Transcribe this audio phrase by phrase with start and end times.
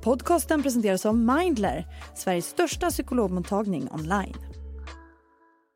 [0.00, 4.36] Podcasten presenteras av Mindler, Sveriges största psykologmottagning online.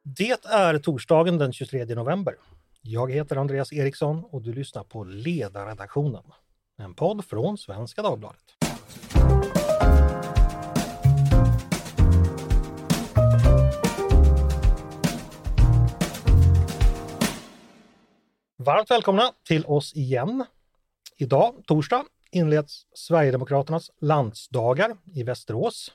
[0.02, 2.34] Det är torsdagen den 23 november.
[2.83, 6.22] Jag heter Andreas Eriksson och du lyssnar på Ledarredaktionen,
[6.78, 8.43] en podd från Svenska Dagbladet.
[18.59, 20.45] Varmt välkomna till oss igen.
[21.17, 25.93] Idag, torsdag, inleds Sverigedemokraternas landsdagar i Västerås.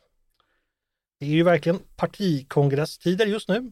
[1.20, 3.72] Det är ju verkligen partikongresstider just nu.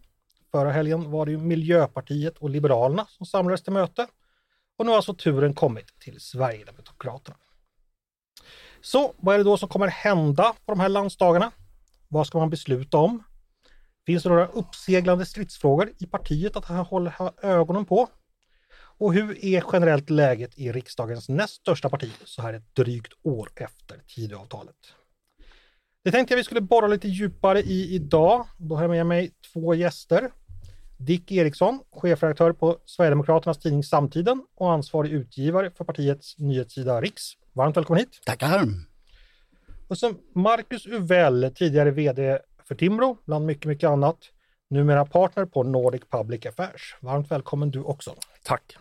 [0.51, 4.07] Förra helgen var det ju Miljöpartiet och Liberalerna som samlades till möte.
[4.77, 7.37] Och nu har alltså turen kommit till Sverigedemokraterna.
[8.81, 11.51] Så vad är det då som kommer hända på de här landsdagarna?
[12.07, 13.23] Vad ska man besluta om?
[14.05, 18.09] Finns det några uppseglande stridsfrågor i partiet att hålla ögonen på?
[18.97, 23.49] Och hur är generellt läget i riksdagens näst största parti så här ett drygt år
[23.55, 24.75] efter Tidöavtalet?
[26.03, 28.47] Det tänkte jag vi skulle borra lite djupare i idag.
[28.57, 30.31] Då har jag med mig två gäster.
[30.97, 37.31] Dick Eriksson, chefredaktör på Sverigedemokraternas tidning Samtiden och ansvarig utgivare för partiets nyhetssida Riks.
[37.53, 38.19] Varmt välkommen hit!
[38.25, 38.65] Tackar!
[39.87, 44.17] Och sen Marcus Uvell, tidigare VD för Timbro, bland mycket, mycket annat.
[44.69, 46.97] Numera partner på Nordic Public Affairs.
[47.01, 48.15] Varmt välkommen du också!
[48.43, 48.77] Tack!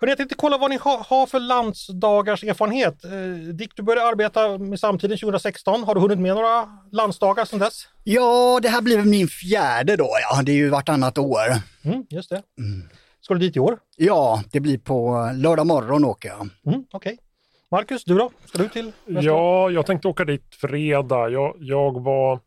[0.00, 3.04] Hörrni, jag tänkte kolla vad ni har, har för landsdagars erfarenhet.
[3.04, 5.84] Eh, Dick, du började arbeta med Samtiden 2016.
[5.84, 7.88] Har du hunnit med några landsdagar sedan dess?
[8.04, 10.08] Ja, det här blir min fjärde då.
[10.30, 11.40] Ja, det är ju vartannat år.
[11.84, 12.42] Mm, just det.
[12.58, 12.88] Mm.
[13.20, 13.78] Ska du dit i år?
[13.96, 16.48] Ja, det blir på lördag morgon åker jag.
[16.66, 16.84] Mm.
[16.92, 17.16] Okay.
[17.70, 18.30] Marcus, du då?
[18.44, 21.28] Ska du till nästa Ja, jag tänkte åka dit fredag.
[21.28, 22.40] Jag, jag, var,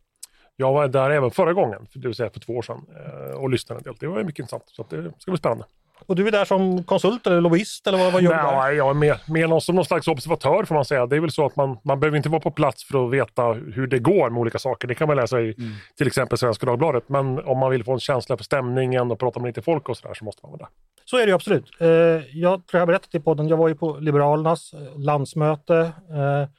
[0.56, 3.50] jag var där även förra gången, det vill säga för två år sedan, eh, och
[3.50, 3.96] lyssnade en del.
[4.00, 5.66] Det var mycket intressant, så det ska bli spännande.
[6.06, 8.72] Och du är där som konsult eller lobbyist eller vad, vad gör Nej, du där?
[8.72, 11.06] Jag är med, med någon, som någon slags observatör får man säga.
[11.06, 13.54] Det är väl så att man, man behöver inte vara på plats för att veta
[13.54, 14.88] hur det går med olika saker.
[14.88, 15.74] Det kan man läsa i mm.
[15.98, 17.10] till exempel Svenska Dagbladet.
[17.10, 19.98] Men om man vill få en känsla för stämningen och prata med lite folk och
[19.98, 20.70] sådär så måste man vara där.
[21.06, 21.72] Så är det absolut.
[21.80, 21.88] Eh,
[22.32, 25.76] jag tror jag berättat i podden, jag var ju på Liberalernas eh, landsmöte
[26.10, 26.50] eh,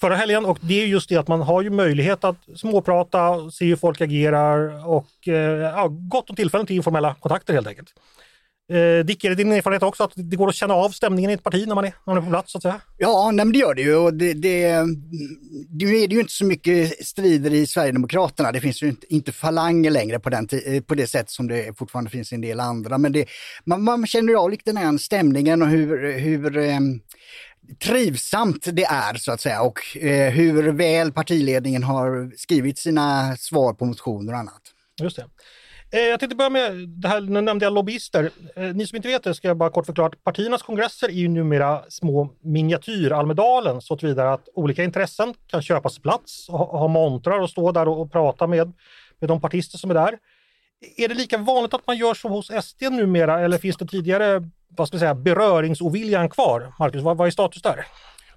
[0.00, 3.64] förra helgen och det är just det att man har ju möjlighet att småprata, se
[3.64, 5.06] hur folk agerar och
[5.60, 7.94] ja, gott om tillfällen till informella kontakter helt enkelt.
[8.72, 11.34] Eh, Dick, är det din erfarenhet också att det går att känna av stämningen i
[11.34, 12.80] ett parti när man är, när man är på plats så att säga?
[12.98, 13.96] Ja, nej, det gör det ju.
[13.96, 14.84] Och det, det,
[15.70, 18.52] nu är det ju inte så mycket strider i Sverigedemokraterna.
[18.52, 21.78] Det finns ju inte, inte falanger längre på, den, eh, på det sätt som det
[21.78, 22.98] fortfarande finns i en del andra.
[22.98, 23.26] Men det,
[23.64, 26.80] man, man känner av lite den här stämningen och hur, hur eh,
[27.82, 33.74] trivsamt det är så att säga och eh, hur väl partiledningen har skrivit sina svar
[33.74, 34.62] på motioner och annat.
[35.02, 35.26] Just det.
[35.94, 38.30] Eh, jag tänkte börja med det här, nu nämnde jag lobbyister.
[38.56, 41.12] Eh, ni som inte vet det ska jag bara kort förklara att partiernas kongresser är
[41.12, 47.40] ju numera små miniatyr-Almedalen så tillvida att olika intressen kan köpas plats och ha montrar
[47.40, 48.72] och stå där och, prata med,
[49.20, 50.18] med de partister som är där.
[50.96, 54.50] Är det lika vanligt att man gör så hos SD numera eller finns det tidigare
[54.76, 56.72] vad ska jag säga, beröringsoviljan kvar?
[56.78, 57.86] Marcus, vad, vad är status där?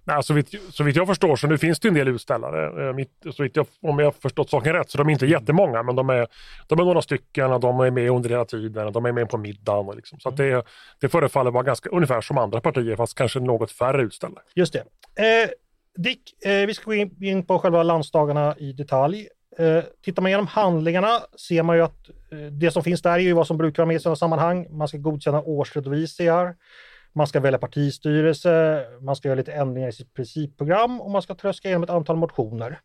[0.08, 2.88] Nej, så, vitt, så vitt jag förstår så nu finns det en del utställare.
[2.88, 5.84] Eh, mitt, så vitt jag, om jag förstått saken rätt så de är inte jättemånga
[5.84, 6.28] men de är,
[6.68, 8.94] de är några stycken och de är med under hela tiden.
[8.94, 9.88] De är med på middagen.
[9.88, 10.20] Och liksom.
[10.20, 10.66] Så det,
[11.00, 14.44] det förefaller vara ganska ungefär som andra partier fast kanske något färre utställare.
[14.56, 14.80] Just det.
[15.44, 15.50] Eh,
[15.98, 19.28] Dick, eh, vi ska gå in, in på själva landsdagarna i detalj.
[19.58, 23.20] Eh, tittar man igenom handlingarna ser man ju att eh, det som finns där är
[23.20, 24.68] ju vad som brukar vara med i sådana sammanhang.
[24.70, 26.56] Man ska godkänna årsredovisningar.
[27.18, 31.36] Man ska välja partistyrelse, man ska göra lite ändringar i sitt principprogram och man ska
[31.36, 32.80] tröska igenom ett antal motioner.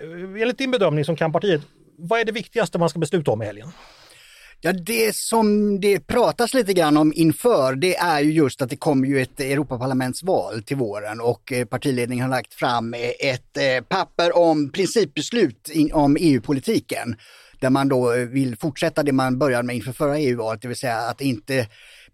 [0.00, 1.62] Eh, enligt din bedömning som kan partiet,
[1.98, 3.68] vad är det viktigaste man ska besluta om i helgen?
[4.60, 8.76] Ja, det som det pratas lite grann om inför det är ju just att det
[8.76, 14.36] kommer ju ett Europaparlamentsval till våren och eh, partiledningen har lagt fram eh, ett papper
[14.36, 17.16] om principbeslut om EU-politiken
[17.60, 20.98] där man då vill fortsätta det man började med inför förra EU-valet, det vill säga
[20.98, 21.66] att inte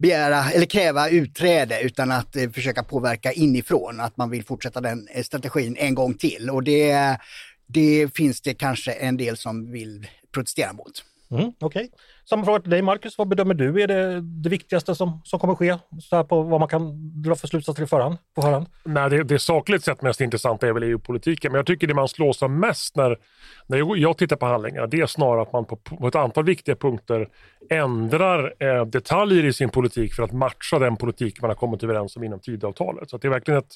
[0.03, 5.09] begära eller kräva utträde utan att eh, försöka påverka inifrån, att man vill fortsätta den
[5.09, 6.51] eh, strategin en gång till.
[6.51, 7.19] Och det,
[7.67, 11.05] det finns det kanske en del som vill protestera mot.
[11.31, 11.85] Mm, Okej.
[11.85, 11.89] Okay.
[12.33, 15.55] Samma fråga till dig Marcus, vad bedömer du är det, det viktigaste som, som kommer
[15.55, 15.77] ske?
[16.01, 16.93] Så här på vad man kan
[17.23, 18.67] dra för slutsatser i förhand, på förhand?
[18.85, 22.09] Nej, det, det sakligt sett mest intressanta är väl EU-politiken, men jag tycker det man
[22.09, 23.19] slås av mest när,
[23.67, 26.77] när jag tittar på handlingarna, det är snarare att man på, på ett antal viktiga
[26.77, 27.29] punkter
[27.71, 32.17] ändrar eh, detaljer i sin politik för att matcha den politik man har kommit överens
[32.17, 33.11] om inom Tidöavtalet.
[33.11, 33.75] Så det är verkligen ett,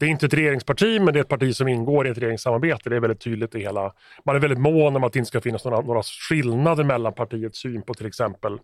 [0.00, 2.90] det är inte ett regeringsparti, men det är ett parti som ingår i ett regeringssamarbete.
[2.90, 3.92] Det är väldigt tydligt i hela...
[4.24, 7.58] Man är väldigt mån om att det inte ska finnas några, några skillnader mellan partiets
[7.58, 8.58] syn på till exempel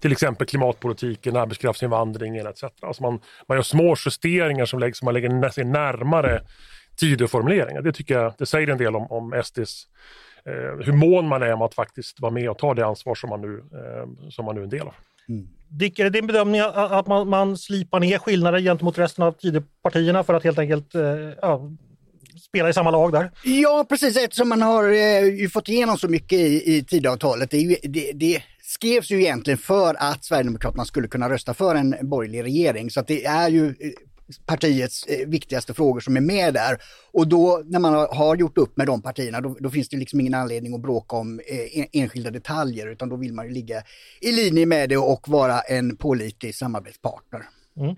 [0.00, 2.64] till exempel klimatpolitiken, arbetskraftsinvandringen etc.
[2.82, 6.40] Alltså man, man gör små justeringar som läggs, som man lägger sig närmare
[6.96, 7.82] Tidöformuleringar.
[7.82, 9.86] Det tycker jag det säger en del om, om SDs
[10.44, 13.30] eh, hur mån man är om att faktiskt vara med och ta det ansvar som
[13.30, 14.94] man nu, eh, som man nu är en del av.
[15.28, 15.48] Mm.
[15.70, 20.24] Dick, är det din bedömning att man, man slipar ner skillnader gentemot resten av Tidöpartierna
[20.24, 21.02] för att helt enkelt eh,
[21.42, 21.70] ja,
[22.48, 23.30] spela i samma lag där?
[23.44, 27.50] Ja, precis eftersom man har eh, fått igenom så mycket i, i Tidöavtalet.
[27.50, 32.44] Det, det, det, skrevs ju egentligen för att Sverigedemokraterna skulle kunna rösta för en borgerlig
[32.44, 32.90] regering.
[32.90, 33.74] Så att det är ju eh,
[34.46, 36.78] partiets eh, viktigaste frågor som är med där.
[37.12, 40.20] Och då när man har gjort upp med de partierna då, då finns det liksom
[40.20, 43.82] ingen anledning att bråka om eh, enskilda detaljer utan då vill man ju ligga
[44.20, 47.42] i linje med det och vara en pålitlig samarbetspartner.
[47.76, 47.96] Mm.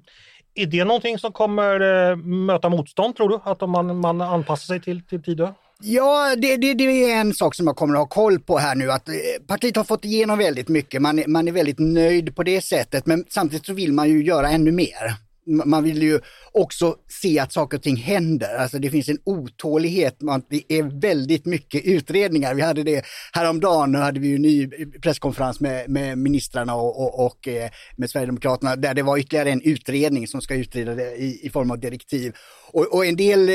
[0.54, 3.40] Är det någonting som kommer eh, möta motstånd tror du?
[3.44, 5.52] Att man, man anpassar sig till, till Tidö?
[5.82, 8.74] Ja, det, det, det, är en sak som jag kommer att ha koll på här
[8.74, 8.90] nu.
[8.90, 9.14] Att eh,
[9.46, 11.02] partiet har fått igenom väldigt mycket.
[11.02, 13.06] Man, man är väldigt nöjd på det sättet.
[13.06, 15.14] Men samtidigt så vill man ju göra ännu mer
[15.50, 16.20] man vill ju
[16.52, 18.56] också se att saker och ting händer.
[18.56, 22.54] Alltså det finns en otålighet, man, det är väldigt mycket utredningar.
[22.54, 24.68] Vi hade det häromdagen, nu hade vi ju en ny
[25.02, 29.62] presskonferens med, med ministrarna och, och, och eh, med Sverigedemokraterna där det var ytterligare en
[29.62, 32.32] utredning som ska utreda det i, i form av direktiv.
[32.72, 33.54] Och, och en del eh,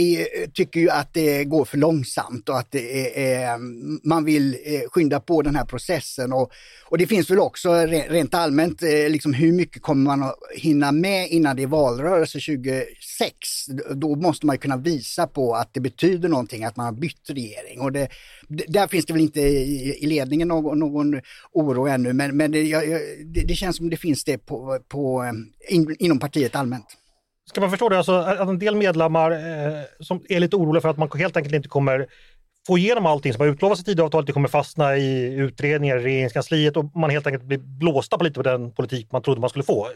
[0.00, 3.58] är, tycker ju att det går för långsamt och att det är, eh,
[4.02, 6.32] man vill eh, skynda på den här processen.
[6.32, 6.52] Och,
[6.84, 7.72] och det finns väl också
[8.08, 12.38] rent allmänt, eh, liksom hur mycket kommer man att hinna med innan det är valrörelse
[12.38, 13.34] 2026?
[13.94, 17.80] Då måste man kunna visa på att det betyder någonting att man har bytt regering.
[17.80, 18.08] Och det,
[18.48, 21.20] där finns det väl inte i, i ledningen någon, någon
[21.52, 22.82] oro ännu, men, men det, jag,
[23.24, 26.96] det, det, känns som det finns det på, på, eh, in, inom partiet allmänt.
[27.44, 30.88] Ska man förstå det, alltså att en del medlemmar eh, som är lite oroliga för
[30.88, 32.06] att man helt enkelt inte kommer
[32.66, 36.76] få igenom allting som har utlovats i Tidöavtalet, det kommer fastna i utredningar i regeringskansliet
[36.76, 39.64] och man helt enkelt blir blåsta på lite på den politik man trodde man skulle
[39.64, 39.88] få.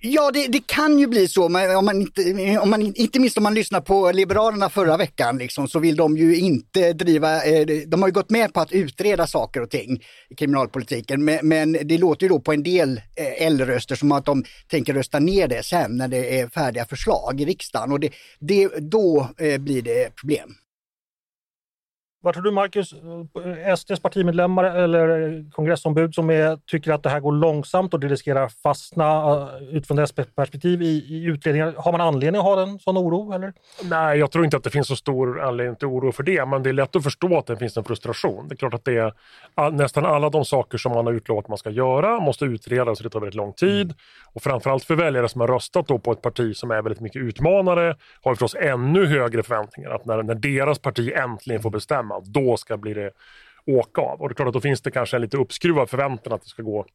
[0.00, 3.36] Ja, det, det kan ju bli så, men om man inte, om man, inte minst
[3.36, 7.66] om man lyssnar på Liberalerna förra veckan, liksom, så vill de ju inte driva, eh,
[7.86, 11.72] de har ju gått med på att utreda saker och ting i kriminalpolitiken, men, men
[11.72, 15.48] det låter ju då på en del eh, L-röster som att de tänker rösta ner
[15.48, 18.10] det sen när det är färdiga förslag i riksdagen och det,
[18.40, 20.54] det, då eh, blir det problem.
[22.26, 22.94] Vad tror du Marcus,
[23.78, 28.48] SDs partimedlemmar eller kongressombud som är, tycker att det här går långsamt och det riskerar
[28.48, 31.74] fastna eh, utifrån deras perspektiv i, i utredningar.
[31.76, 33.32] Har man anledning att ha en sån oro?
[33.32, 33.52] Eller?
[33.84, 36.62] Nej, jag tror inte att det finns så stor anledning till oro för det, men
[36.62, 38.48] det är lätt att förstå att det finns en frustration.
[38.48, 39.12] Det är klart att det är
[39.70, 43.04] nästan alla de saker som man har utlovat att man ska göra måste utredas, så
[43.04, 43.86] det tar väldigt lång tid.
[43.86, 43.96] Mm.
[44.32, 47.22] Och framförallt för väljare som har röstat då på ett parti som är väldigt mycket
[47.22, 52.24] utmanare har förstås ännu högre förväntningar att när, när deras parti äntligen får bestämma att
[52.24, 53.10] då ska bli det
[53.66, 54.20] åka av.
[54.20, 56.48] Och det är klart att då finns det kanske en lite uppskruvad förväntan att det
[56.48, 56.86] ska gå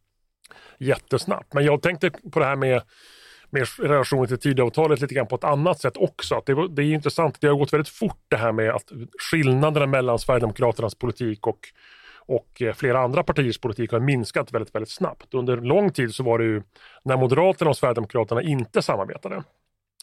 [0.78, 1.54] jättesnabbt.
[1.54, 2.82] Men jag tänkte på det här med
[3.54, 6.36] med relationen till Tidöavtalet lite grann på ett annat sätt också.
[6.36, 8.92] Att det, det är intressant, det har gått väldigt fort det här med att
[9.32, 11.60] skillnaderna mellan Sverigedemokraternas politik och,
[12.18, 15.34] och eh, flera andra partiers politik har minskat väldigt, väldigt snabbt.
[15.34, 16.64] Under lång tid så var det ju
[17.04, 19.44] när Moderaterna och Sverigedemokraterna inte samarbetade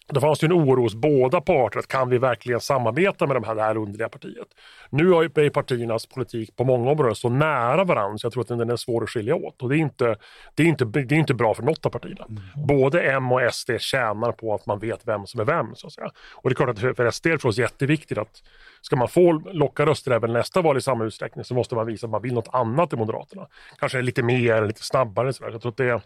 [0.08, 3.44] då fanns det en oro hos båda parter, att kan vi verkligen samarbeta med de
[3.44, 4.49] här, det här underliga partiet?
[4.90, 8.70] Nu är partiernas politik på många områden så nära varandra så jag tror att den
[8.70, 9.62] är svår att skilja åt.
[9.62, 10.16] Och det är inte,
[10.55, 12.26] det är inte, det är inte bra för något av partierna.
[12.69, 15.75] Både M och SD tjänar på att man vet vem som är vem.
[15.75, 16.10] Så att säga.
[16.34, 18.43] Och det är klart att för SD är det för oss jätteviktigt att
[18.81, 22.06] ska man få locka röster även nästa val i samma utsträckning så måste man visa
[22.06, 23.46] att man vill något annat i Moderaterna.
[23.79, 25.32] Kanske lite mer, lite snabbare.
[25.32, 25.50] Så där.
[25.50, 26.00] Jag tror att det,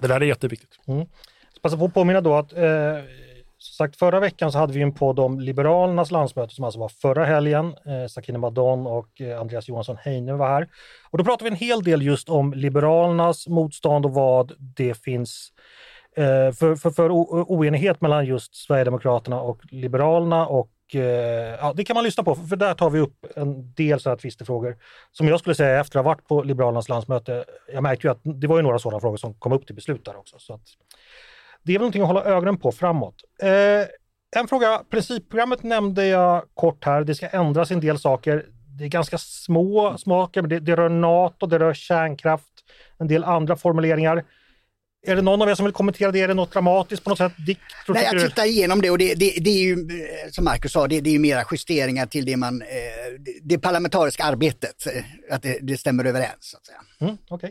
[0.00, 0.78] det där är jätteviktigt.
[0.88, 1.06] Mm.
[1.62, 2.64] Passa på att påminna då att eh
[3.62, 6.88] som sagt, förra veckan så hade vi en podd om Liberalernas landsmöte som alltså var
[6.88, 7.66] förra helgen.
[7.66, 10.68] Eh, Sakine Madon och eh, Andreas Johansson Heine var här.
[11.10, 15.52] Och då pratade vi en hel del just om Liberalernas motstånd och vad det finns
[16.16, 20.46] eh, för, för, för oenighet mellan just Sverigedemokraterna och Liberalerna.
[20.46, 24.00] Och, eh, ja, det kan man lyssna på, för där tar vi upp en del
[24.00, 24.76] sådana tvistefrågor
[25.12, 27.44] som jag skulle säga efter att ha varit på Liberalernas landsmöte.
[27.72, 30.04] Jag märkte ju att det var ju några sådana frågor som kom upp till beslut
[30.04, 30.38] där också.
[30.38, 30.62] Så att,
[31.62, 33.14] det är väl någonting att hålla ögonen på framåt.
[33.42, 33.50] Eh,
[34.36, 37.04] en fråga, principprogrammet nämnde jag kort här.
[37.04, 38.46] Det ska ändras en del saker.
[38.78, 42.52] Det är ganska små smaker, men det, det rör NATO, det rör kärnkraft,
[42.98, 44.24] en del andra formuleringar.
[45.06, 46.20] Är det någon av er som vill kommentera det?
[46.20, 47.32] Är det något dramatiskt på något sätt?
[47.46, 50.72] Dick, Nej, jag tittar igenom det och det, det, det är ju, eh, som Marcus
[50.72, 52.68] sa, det, det är ju mera justeringar till det man, eh,
[53.42, 56.36] det parlamentariska arbetet, eh, att det, det stämmer överens.
[56.40, 56.80] Så att säga.
[57.00, 57.50] Mm, okay.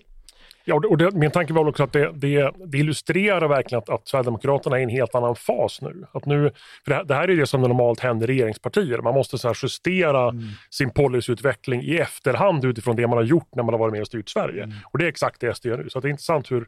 [0.69, 4.07] Ja, och det, min tanke var också att det, det, det illustrerar verkligen att, att
[4.07, 6.05] Sverigedemokraterna är i en helt annan fas nu.
[6.11, 6.51] Att nu
[6.85, 8.97] för det, det här är det som normalt händer i regeringspartier.
[8.97, 10.43] Man måste så justera mm.
[10.69, 14.07] sin policyutveckling i efterhand utifrån det man har gjort när man har varit med och
[14.07, 14.63] styrt Sverige.
[14.63, 14.75] Mm.
[14.85, 15.89] Och det är exakt det SD gör nu.
[15.89, 16.67] Så det är intressant hur,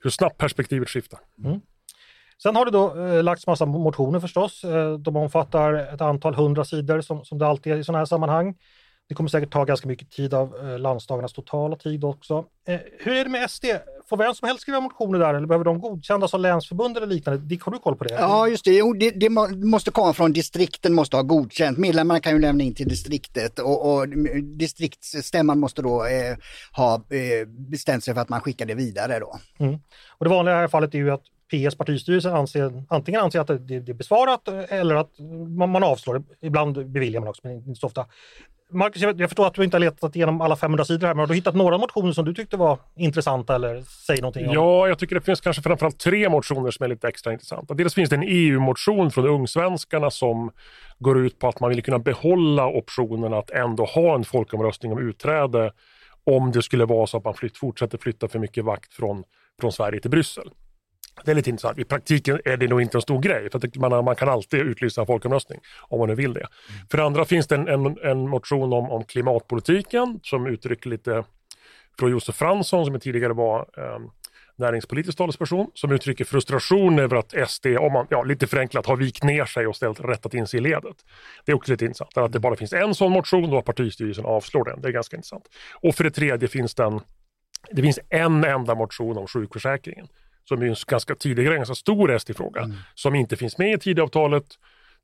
[0.00, 1.18] hur snabbt perspektivet skiftar.
[1.44, 1.60] Mm.
[2.42, 4.64] Sen har det då eh, lagts massa motioner förstås.
[4.64, 8.06] Eh, de omfattar ett antal hundra sidor som, som det alltid är i sådana här
[8.06, 8.54] sammanhang.
[9.08, 12.44] Det kommer säkert ta ganska mycket tid av eh, landsdagarnas totala tid också.
[12.68, 13.64] Eh, hur är det med SD?
[14.08, 17.40] Får vem som helst skriva motioner där eller behöver de godkännas av länsförbund eller liknande?
[17.40, 18.14] Dick, har du koll på det?
[18.14, 18.70] Ja, just det.
[18.70, 19.28] Jo, det, det
[19.64, 21.78] måste komma från distrikten, måste ha godkänt.
[21.78, 24.08] Medlemmarna kan ju lämna in till distriktet och, och
[24.42, 26.36] distriktsstämman måste då eh,
[26.72, 29.38] ha eh, bestämt sig för att man skickar det vidare då.
[29.58, 29.78] Mm.
[30.18, 33.40] Och det vanliga i det här fallet är ju att PS partistyrelse anser, antingen anser
[33.40, 35.18] att det, det är besvarat eller att
[35.58, 36.46] man, man avslår det.
[36.46, 38.06] Ibland beviljar man också, men inte så ofta.
[38.70, 41.26] Marcus, jag, förstår att du inte har letat igenom alla 500 sidor här, men har
[41.26, 44.54] du hittat några motioner som du tyckte var intressanta eller säg någonting om?
[44.54, 47.74] Ja, jag tycker det finns kanske framförallt tre motioner som är lite extra intressanta.
[47.74, 50.50] Dels finns det en EU-motion från Ungsvenskarna som
[50.98, 54.98] går ut på att man vill kunna behålla optionen att ändå ha en folkomröstning om
[54.98, 55.72] utträde
[56.24, 59.24] om det skulle vara så att man flytt, fortsätter flytta för mycket vakt från,
[59.60, 60.50] från Sverige till Bryssel.
[61.24, 61.78] Det är lite intressant.
[61.78, 65.00] I praktiken är det nog inte en stor grej, för man, man kan alltid utlysa
[65.00, 66.40] en folkomröstning om man nu vill det.
[66.40, 66.86] Mm.
[66.90, 71.24] För det andra finns det en, en, en motion om, om, klimatpolitiken som uttrycker lite
[71.98, 73.98] från Josef Fransson som tidigare var eh,
[74.56, 79.22] näringspolitisk talesperson som uttrycker frustration över att SD, om man ja, lite förenklat, har vikt
[79.22, 80.96] ner sig och ställt rättat in sig i ledet.
[81.44, 82.16] Det är också lite intressant.
[82.16, 84.80] Att det bara finns en sån motion och partistyrelsen avslår den.
[84.80, 85.44] Det är ganska intressant.
[85.82, 87.00] Och för det tredje finns den,
[87.70, 90.08] det finns en enda motion om sjukförsäkringen
[90.48, 92.76] som är en ganska tidigare ganska stor SD-fråga, mm.
[92.94, 94.44] som inte finns med i Tidöavtalet.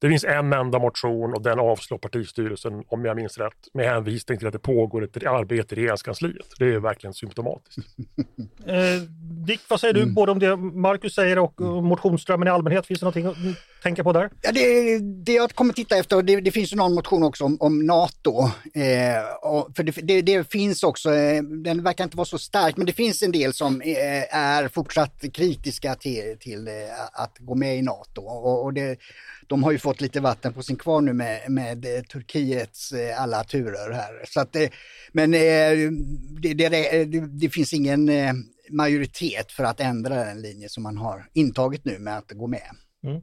[0.01, 4.39] Det finns en enda motion och den avslår partistyrelsen, om jag minns rätt, med hänvisning
[4.39, 6.47] till att det pågår ett arbete i regeringskansliet.
[6.59, 7.79] Det är verkligen symptomatiskt.
[8.67, 8.75] eh,
[9.47, 10.15] Dick, vad säger du mm.
[10.15, 12.87] både om det Marcus säger och motionsströmmen i allmänhet?
[12.87, 14.31] Finns det någonting att tänka på där?
[14.43, 17.57] Ja, det, det jag kommer titta efter, det, det finns ju någon motion också om,
[17.61, 18.43] om NATO.
[18.75, 22.87] Eh, för det, det, det, finns också, eh, den verkar inte vara så stark, men
[22.87, 26.73] det finns en del som eh, är fortsatt kritiska till, till eh,
[27.13, 28.23] att gå med i NATO.
[28.23, 28.99] Och, och det,
[29.51, 33.23] de har ju fått lite vatten på sin kvarn nu med, med eh, Turkiets eh,
[33.23, 34.25] alla turer här.
[34.29, 34.57] Så att,
[35.13, 38.11] men det, det, det, finns ingen
[38.71, 42.71] majoritet för att ändra den linje som man har intagit nu med att gå med.
[43.05, 43.23] Mm.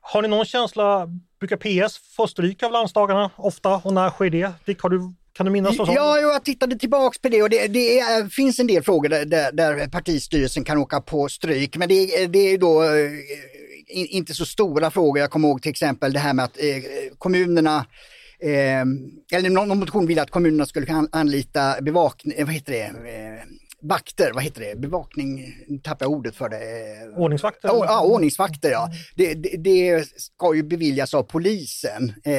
[0.00, 1.08] Har ni någon känsla,
[1.40, 4.52] brukar PS få stryk av landsdagarna ofta och när sker det?
[4.64, 7.66] Dick, har du kan du minnas något Ja, jag tittade tillbaks på det och det,
[7.66, 11.76] det är, finns en del frågor där, där, där, partistyrelsen kan åka på stryk.
[11.76, 13.10] Men det, det är då eh,
[13.88, 15.18] inte så stora frågor.
[15.18, 17.86] Jag kommer ihåg till exempel det här med att eh, kommunerna
[18.40, 23.42] eh, eller någon motion ville att kommunerna skulle anlita bevakning, vad heter det, eh,
[23.82, 26.58] vakter, vad heter det, bevakning, nu tappar jag ordet för det.
[27.16, 27.68] Ordningsvakter?
[27.68, 28.90] Ja, ordningsvakter ja.
[29.16, 32.12] Det, det, det ska ju beviljas av polisen.
[32.24, 32.34] Eh,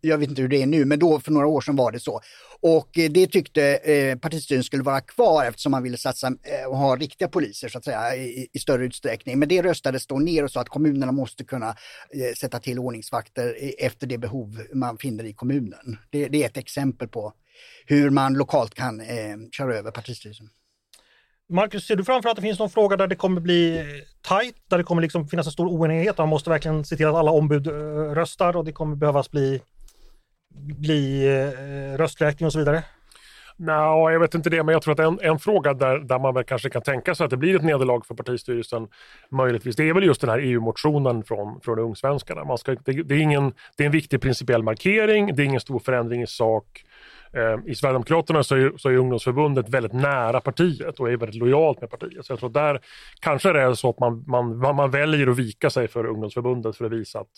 [0.00, 2.00] jag vet inte hur det är nu, men då för några år sedan var det
[2.00, 2.20] så.
[2.60, 6.76] Och eh, det tyckte eh, partistyrelsen skulle vara kvar eftersom man ville satsa eh, och
[6.76, 9.38] ha riktiga poliser så att säga i, i, större utsträckning.
[9.38, 13.56] Men det röstades då ner och sa att kommunerna måste kunna eh, sätta till ordningsvakter
[13.78, 15.98] efter det behov man finner i kommunen.
[16.10, 17.32] Det, det är ett exempel på
[17.86, 20.48] hur man lokalt kan eh, köra över partistyrelsen.
[21.48, 23.84] Marcus, ser du framför att det finns någon fråga där det kommer bli
[24.22, 26.18] tajt, där det kommer liksom finnas en stor oenighet?
[26.18, 27.72] Man måste verkligen se till att alla ombud eh,
[28.14, 29.60] röstar och det kommer behövas bli
[30.54, 32.82] bli eh, rösträkning och så vidare?
[33.56, 36.34] Nej, jag vet inte det, men jag tror att en, en fråga där, där man
[36.34, 38.88] väl kanske kan tänka sig att det blir ett nederlag för partistyrelsen,
[39.30, 42.44] möjligtvis, det är väl just den här EU-motionen från, från Ungsvenskarna.
[42.44, 45.60] Man ska, det, det, är ingen, det är en viktig principiell markering, det är ingen
[45.60, 46.84] stor förändring i sak.
[47.36, 51.80] Eh, I Sverigedemokraterna så är, så är ungdomsförbundet väldigt nära partiet och är väldigt lojalt
[51.80, 52.26] med partiet.
[52.26, 52.80] Så jag tror att där
[53.20, 56.84] kanske det är så att man, man, man väljer att vika sig för ungdomsförbundet för
[56.84, 57.30] att visa att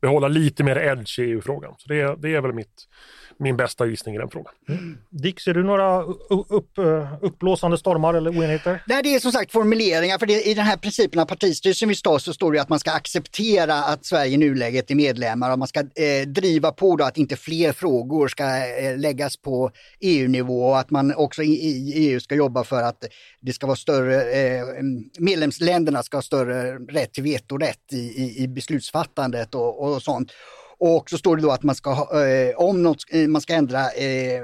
[0.00, 1.74] behålla lite mer edge i EU-frågan.
[1.78, 2.88] Så det, det är väl mitt,
[3.42, 4.52] min bästa gissning i den frågan.
[4.68, 4.98] Mm.
[5.10, 6.78] Dick, ser du några upp,
[7.20, 8.82] uppblåsande stormar eller oenigheter?
[8.86, 10.18] Nej, det är som sagt formuleringar.
[10.18, 12.78] För det, I den här principen av partistyrelsen vi står så står det att man
[12.78, 17.04] ska acceptera att Sverige i nuläget är medlemmar och man ska eh, driva på då
[17.04, 19.70] att inte fler frågor ska eh, läggas på
[20.00, 23.04] EU-nivå och att man också i, i, EU ska jobba för att
[23.40, 24.64] det ska vara större, eh,
[25.18, 30.32] medlemsländerna ska ha större rätt till vetorätt i, i, i beslutsfattandet och, och sånt.
[30.84, 33.54] Och så står det då att man ska ha, eh, om något, eh, man ska
[33.54, 34.42] ändra eh,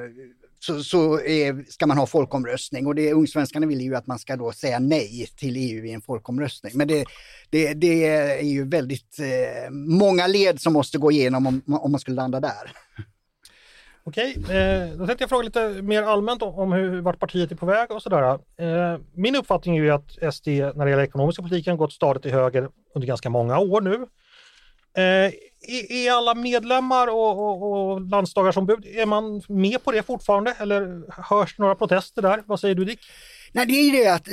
[0.59, 4.37] så, så eh, ska man ha folkomröstning och det Ungsvenskarna vill ju att man ska
[4.37, 6.73] då säga nej till EU i en folkomröstning.
[6.75, 7.05] Men det,
[7.51, 12.01] det, det är ju väldigt eh, många led som måste gå igenom om, om man
[12.01, 12.73] skulle landa där.
[14.05, 17.67] Okej, eh, då tänkte jag fråga lite mer allmänt om, hur, vart partiet är på
[17.67, 18.39] väg och sådär.
[18.57, 22.33] Eh, min uppfattning är ju att SD när det gäller ekonomiska politiken gått stadigt till
[22.33, 24.07] höger under ganska många år nu.
[24.99, 25.33] Eh,
[25.91, 31.59] är, alla medlemmar och, och, och landsdagarsombud, är man med på det fortfarande eller hörs
[31.59, 32.43] några protester där?
[32.47, 33.01] Vad säger du Dick?
[33.53, 34.29] Nej, det är ju det att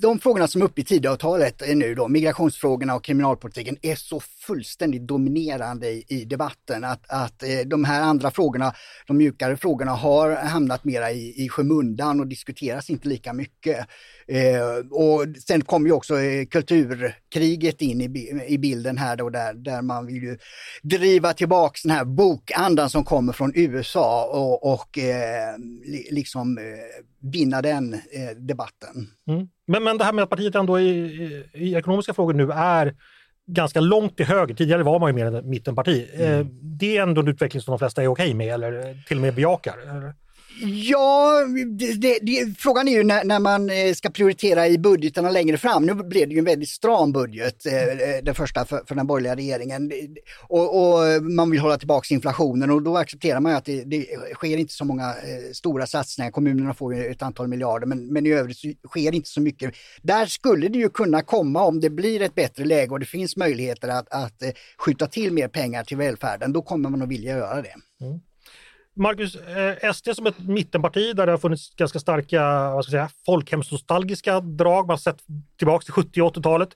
[0.00, 5.02] de frågorna som är uppe i Tidöavtalet nu då, migrationsfrågorna och kriminalpolitiken, är så fullständigt
[5.02, 8.72] dominerande i, i debatten att, att eh, de här andra frågorna,
[9.06, 13.86] de mjukare frågorna, har hamnat mera i, i skymundan och diskuteras inte lika mycket.
[14.28, 19.54] Eh, och sen kommer ju också eh, kulturkriget in i, i bilden här då där,
[19.54, 20.38] där man vill ju
[20.82, 26.64] driva tillbaks den här bokandan som kommer från USA och, och eh, li, liksom eh,
[27.32, 29.10] vinna den eh, debatten.
[29.28, 29.48] Mm.
[29.66, 32.94] Men, men det här med att partiet ändå i, i, i, ekonomiska frågor nu är
[33.46, 36.08] ganska långt till höger, tidigare var man ju mer ett mittenparti.
[36.14, 36.48] Mm.
[36.78, 39.34] Det är ändå en utveckling som de flesta är okej med eller till och med
[39.34, 39.76] bejakar?
[40.60, 45.30] Ja, det, det, det, frågan är ju när, när, man eh, ska prioritera i budgeterna
[45.30, 45.86] längre fram.
[45.86, 49.06] Nu blev det ju en väldigt stram budget, eh, eh den första för, för den
[49.06, 49.92] borgerliga regeringen.
[50.48, 54.06] Och, och, man vill hålla tillbaka inflationen och då accepterar man ju att det, det
[54.34, 56.30] sker inte så många eh, stora satsningar.
[56.30, 59.74] Kommunerna får ju ett antal miljarder men, men i övrigt så sker inte så mycket.
[60.02, 63.36] Där skulle det ju kunna komma om det blir ett bättre läge och det finns
[63.36, 66.52] möjligheter att, att eh, skjuta till mer pengar till välfärden.
[66.52, 67.74] Då kommer man att vilja göra det.
[68.00, 68.20] Mm.
[68.96, 73.10] Marcus, eh, SD som ett mittenparti där det har funnits ganska starka vad ska jag
[73.10, 75.22] säga, folkhemsnostalgiska drag, man har sett
[75.58, 76.68] tillbaka till 70 och 80-talet.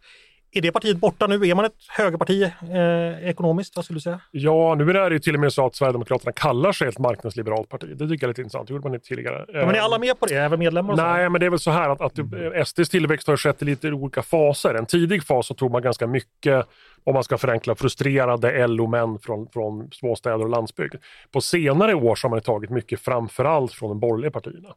[0.53, 1.49] Är det partiet borta nu?
[1.49, 3.77] Är man ett högerparti eh, ekonomiskt?
[3.77, 4.21] Vad skulle du säga?
[4.31, 7.89] Ja, nu är det till och med så att Sverigedemokraterna kallar sig ett marknadsliberalt parti.
[7.97, 8.69] Det tycker jag är lite intressant.
[8.69, 9.45] Det gjorde man inte tidigare.
[9.49, 10.35] Ja, men är alla med på det?
[10.35, 10.97] Även medlemmar?
[10.97, 12.65] Nej, men det är väl så här att, att mm.
[12.65, 14.75] SDs tillväxt har skett i lite olika faser.
[14.75, 16.67] En tidig fas så tog man ganska mycket
[17.05, 20.95] om man ska förenkla, frustrerade LO-män från, från småstäder och landsbygd.
[21.33, 24.69] På senare år så har man tagit mycket framförallt från de borgerliga partierna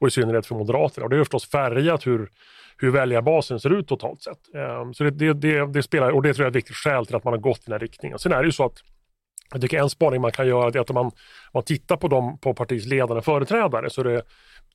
[0.00, 1.04] och i synnerhet från Moderaterna.
[1.04, 2.28] Och det har förstås färgat hur,
[2.80, 4.54] hur väljarbasen ser ut totalt sett.
[4.54, 7.06] Ehm, så det, det, det, det, spelar, och det tror jag är ett viktigt skäl
[7.06, 8.18] till att man har gått i den här riktningen.
[8.18, 8.78] Sen är det ju så att
[9.52, 11.12] jag tycker en spaning man kan göra är att om man, om
[11.54, 14.22] man tittar på, dem på partiets ledande företrädare så, det,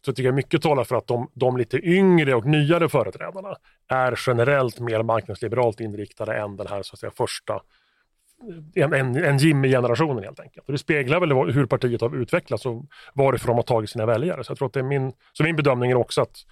[0.05, 3.55] så tycker jag mycket talar för att de, de lite yngre och nyare företrädarna
[3.87, 7.61] är generellt mer marknadsliberalt inriktade än den här så att säga, första
[8.75, 10.67] en, en, en Jimmy-generationen helt enkelt.
[10.67, 14.43] Och det speglar väl hur partiet har utvecklats och varifrån de har tagit sina väljare.
[14.43, 16.45] Så jag tror att det är min, så min bedömning är också att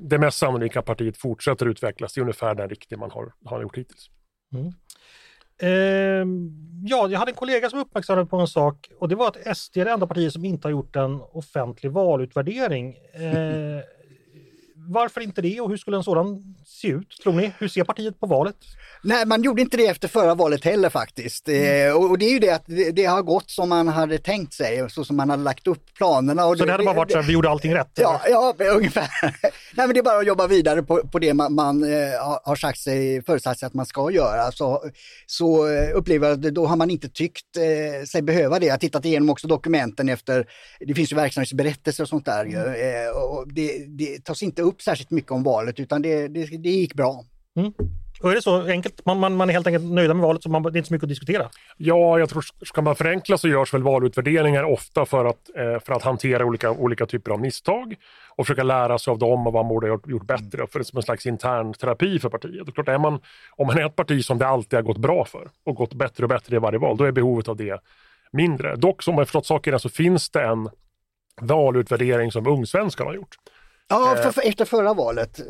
[0.00, 4.10] det mest sannolika partiet fortsätter utvecklas i ungefär den riktning man har, har gjort hittills.
[4.54, 4.72] Mm.
[5.58, 6.26] Eh,
[6.84, 9.76] ja, jag hade en kollega som uppmärksammade på en sak och det var att SD
[9.76, 12.96] är det enda partiet som inte har gjort en offentlig valutvärdering.
[13.16, 13.82] Eh,
[14.86, 17.52] varför inte det och hur skulle en sådan se ut, tror ni?
[17.58, 18.56] Hur ser partiet på valet?
[19.02, 21.48] Nej, man gjorde inte det efter förra valet heller faktiskt.
[21.48, 21.88] Mm.
[21.88, 24.54] Eh, och det är ju det att det, det, har gått som man hade tänkt
[24.54, 26.42] sig, så som man hade lagt upp planerna.
[26.42, 27.90] Så det, det hade bara varit så att vi gjorde allting rätt?
[27.94, 29.08] Ja, ja ungefär.
[29.22, 32.56] Nej, men det är bara att jobba vidare på, på det man, man eh, har
[32.56, 34.52] sagt sig, förutsatt sig att man ska göra.
[34.52, 34.84] Så,
[35.26, 38.66] så eh, upplever jag att då har man inte tyckt eh, sig behöva det.
[38.66, 40.46] Jag har tittat igenom också dokumenten efter,
[40.80, 42.44] det finns ju verksamhetsberättelser och sånt där.
[42.44, 42.56] Mm.
[42.56, 46.70] Eh, och det, det tas inte upp särskilt mycket om valet utan det, det, det
[46.70, 47.24] gick bra.
[47.56, 47.72] Mm.
[48.22, 49.06] Och är det så enkelt?
[49.06, 50.94] Man, man, man är helt enkelt nöjda med valet så man, det är inte så
[50.94, 51.50] mycket att diskutera?
[51.76, 55.92] Ja, jag tror ska man förenkla så görs väl valutvärderingar ofta för att, eh, för
[55.92, 57.94] att hantera olika, olika typer av misstag
[58.36, 60.96] och försöka lära sig av dem och vad man borde ha gjort, bättre för som
[60.96, 62.68] en slags intern terapi för partiet.
[62.68, 63.20] Och klart, är man,
[63.56, 66.24] om man är ett parti som det alltid har gått bra för och gått bättre
[66.24, 67.80] och bättre i varje val, då är behovet av det
[68.32, 68.76] mindre.
[68.76, 70.68] Dock, som jag förstått sakerna, så finns det en
[71.40, 73.36] valutvärdering som Ungsvenskan har gjort.
[73.88, 75.40] Ja, för, för, efter förra valet.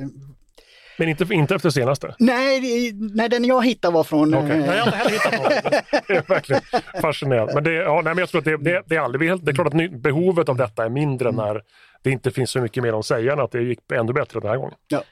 [0.99, 2.15] Men inte, inte efter senaste?
[2.19, 4.35] Nej, nej, den jag hittade var från...
[4.35, 4.59] Okay.
[4.59, 6.03] Nej, jag har inte heller hittat någon.
[6.09, 6.63] det är verkligen
[7.03, 7.55] fascinerande.
[7.55, 9.45] Men, det, ja, nej, men jag tror att det, det, det är aldrig...
[9.45, 11.45] Det är klart att behovet av detta är mindre mm.
[11.45, 11.63] när
[12.03, 14.51] det inte finns så mycket mer att säga än att det gick ännu bättre den
[14.51, 14.75] här gången.
[14.89, 15.03] Ja.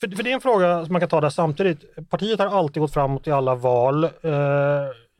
[0.00, 2.10] För, för det är en fråga som man kan ta där samtidigt.
[2.10, 4.04] Partiet har alltid gått framåt i alla val.
[4.04, 4.10] Uh,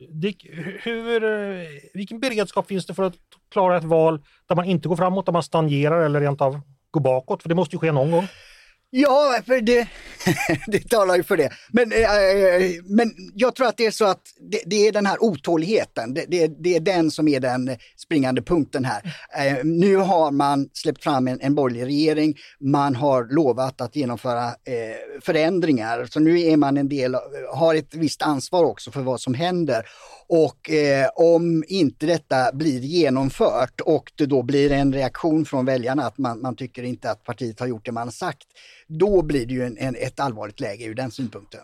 [0.09, 0.47] Dick,
[0.83, 3.13] hur, vilken beredskap finns det för att
[3.51, 6.61] klara ett val där man inte går framåt, där man stagnerar eller rent av
[6.93, 7.41] gå bakåt?
[7.41, 8.27] För det måste ju ske någon gång.
[8.95, 9.87] Ja, för det,
[10.67, 11.49] det talar ju för det.
[11.71, 15.05] Men, eh, eh, men jag tror att det är så att det, det är den
[15.05, 19.01] här otåligheten, det, det, det, är den som är den springande punkten här.
[19.37, 24.47] Eh, nu har man släppt fram en, en borgerlig regering, man har lovat att genomföra
[24.47, 27.15] eh, förändringar, så nu är man en del,
[27.53, 29.85] har ett visst ansvar också för vad som händer.
[30.27, 36.05] Och eh, om inte detta blir genomfört och det då blir en reaktion från väljarna
[36.05, 38.47] att man, man tycker inte att partiet har gjort det man sagt,
[38.99, 41.61] då blir det ju en, en, ett allvarligt läge ur den synpunkten.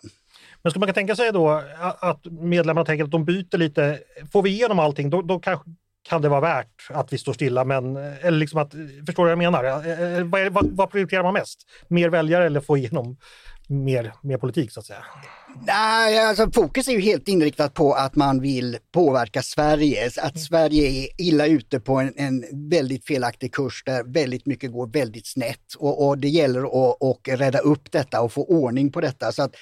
[0.62, 1.62] Men ska man tänka sig då
[2.00, 3.98] att medlemmarna tänker att de byter lite,
[4.32, 5.70] får vi igenom allting då, då kanske
[6.08, 7.64] kan det vara värt att vi står stilla.
[7.64, 8.72] Men, eller liksom att,
[9.06, 9.64] förstår du vad jag menar?
[9.64, 11.66] Eh, eh, vad, vad, vad prioriterar man mest?
[11.88, 13.16] Mer väljare eller få igenom
[13.68, 15.04] mer, mer politik så att säga?
[15.66, 20.06] Nej, alltså fokus är ju helt inriktat på att man vill påverka Sverige.
[20.06, 20.38] Att mm.
[20.38, 25.26] Sverige är illa ute på en, en väldigt felaktig kurs där väldigt mycket går väldigt
[25.26, 25.74] snett.
[25.78, 29.32] Och, och det gäller att och rädda upp detta och få ordning på detta.
[29.32, 29.54] Så att,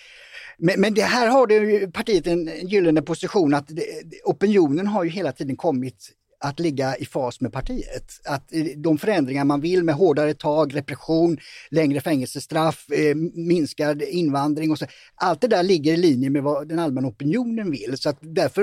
[0.59, 3.85] men, men det här har det partiet en gyllene position att det,
[4.25, 8.21] opinionen har ju hela tiden kommit att ligga i fas med partiet.
[8.25, 11.39] Att eh, de förändringar man vill med hårdare tag, repression,
[11.71, 14.87] längre fängelsestraff, eh, minskad invandring och så.
[15.15, 17.99] Allt det där ligger i linje med vad den allmänna opinionen vill.
[17.99, 18.63] Så att därför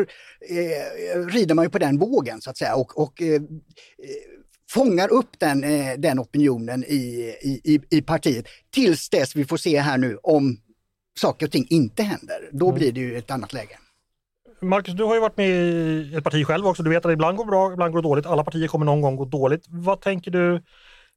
[0.49, 3.41] eh, rider man ju på den vågen så att säga och, och eh,
[4.69, 9.79] fångar upp den, eh, den opinionen i, i, i partiet tills dess vi får se
[9.79, 10.57] här nu om
[11.19, 12.49] saker och ting inte händer.
[12.51, 12.79] Då mm.
[12.79, 13.77] blir det ju ett annat läge.
[14.65, 16.83] Marcus, du har ju varit med i ett parti själv också.
[16.83, 18.25] Du vet att det ibland går bra, ibland går det dåligt.
[18.25, 19.65] Alla partier kommer någon gång gå dåligt.
[19.69, 20.61] Vad tänker du?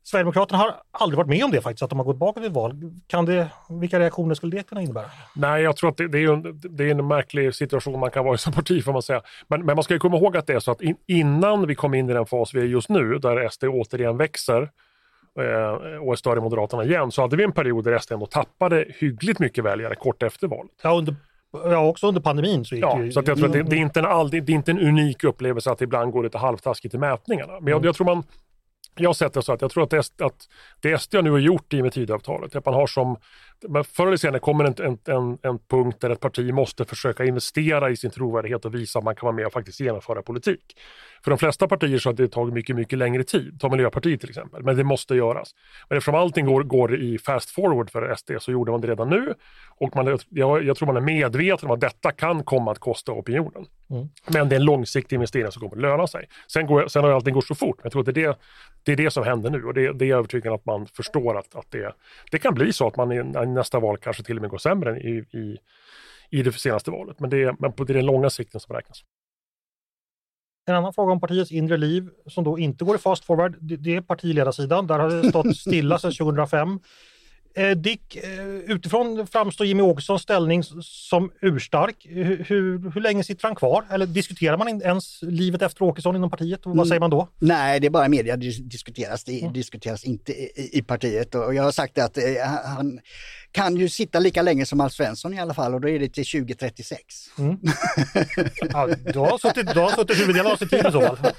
[0.03, 2.53] Sverigedemokraterna har aldrig varit med om det faktiskt, att de har gått bakåt i ett
[2.53, 2.75] val.
[3.07, 3.49] Kan det,
[3.81, 5.05] vilka reaktioner skulle det kunna innebära?
[5.37, 8.25] Nej, jag tror att det, det är, en, det är en märklig situation man kan
[8.25, 9.23] vara i som parti får man säga.
[9.49, 11.95] Men, men man ska komma ihåg att det är så att in, innan vi kom
[11.95, 14.63] in i den fas vi är just nu, där SD återigen växer,
[15.39, 18.27] eh, och är större än Moderaterna igen, så hade vi en period där SD ändå
[18.27, 20.73] tappade hyggligt mycket väljare kort efter valet.
[20.83, 21.15] Ja, under
[21.53, 23.13] Ja, också under pandemin så gick ja, det ju...
[23.13, 25.71] så jag tror att det, det, är inte en, det är inte en unik upplevelse
[25.71, 27.53] att det ibland går lite halvtaskigt i mätningarna.
[27.53, 27.87] Men jag, mm.
[27.87, 28.23] jag tror man
[29.01, 30.49] jag har sett det så att jag tror att det, att
[30.81, 33.17] det SD nu har gjort i med Tidöavtalet, att man har som,
[33.85, 37.90] förr eller senare kommer en, en, en, en, punkt där ett parti måste försöka investera
[37.90, 40.77] i sin trovärdighet och visa att man kan vara med och faktiskt genomföra politik.
[41.25, 43.61] För de flesta partier så har det tagit mycket, mycket längre tid.
[43.61, 44.62] Ta Miljöpartiet till exempel.
[44.62, 45.55] Men det måste göras.
[45.88, 49.09] Men eftersom allting går, går i fast forward för SD så gjorde man det redan
[49.09, 49.35] nu.
[49.68, 53.12] Och man, jag, jag tror man är medveten om att detta kan komma att kosta
[53.12, 53.66] opinionen.
[53.90, 54.09] Mm.
[54.27, 56.29] Men det är en långsiktig investering som kommer att löna sig.
[56.47, 57.77] Sen, går, sen har allting gått så fort.
[57.77, 58.38] Men jag tror att det är det,
[58.83, 61.38] det, är det som händer nu och det, det är jag övertygad att man förstår
[61.38, 61.94] att, att det,
[62.31, 63.16] det kan bli så att man i
[63.55, 65.59] nästa val kanske till och med går sämre än i, i,
[66.31, 67.21] i det senaste valet.
[67.21, 69.03] Men det, men på, det är den långa sikten som räknas.
[70.67, 73.97] En annan fråga om partiets inre liv som då inte går i fast forward, det
[73.97, 74.87] är partiledarsidan.
[74.87, 76.81] Där har det stått stilla sedan 2005.
[77.59, 82.07] Eh, Dick, eh, utifrån framstår Jimmy Åkessons ställning som urstark.
[82.09, 83.85] Hur, hur, hur, länge sitter han kvar?
[83.90, 86.61] Eller diskuterar man ens livet efter Åkesson inom partiet?
[86.64, 86.87] Vad mm.
[86.87, 87.29] säger man då?
[87.38, 89.25] Nej, det är bara media det diskuteras.
[89.25, 89.53] Det mm.
[89.53, 91.35] diskuteras inte i, i, partiet.
[91.35, 92.25] Och jag har sagt att eh,
[92.64, 93.01] han
[93.59, 96.09] kan ju sitta lika länge som Alf Svensson i alla fall och då är det
[96.09, 97.03] till 2036.
[97.38, 97.59] Mm.
[98.73, 101.33] ja, du har suttit, du har suttit huvuddelen av sin tid i så fall.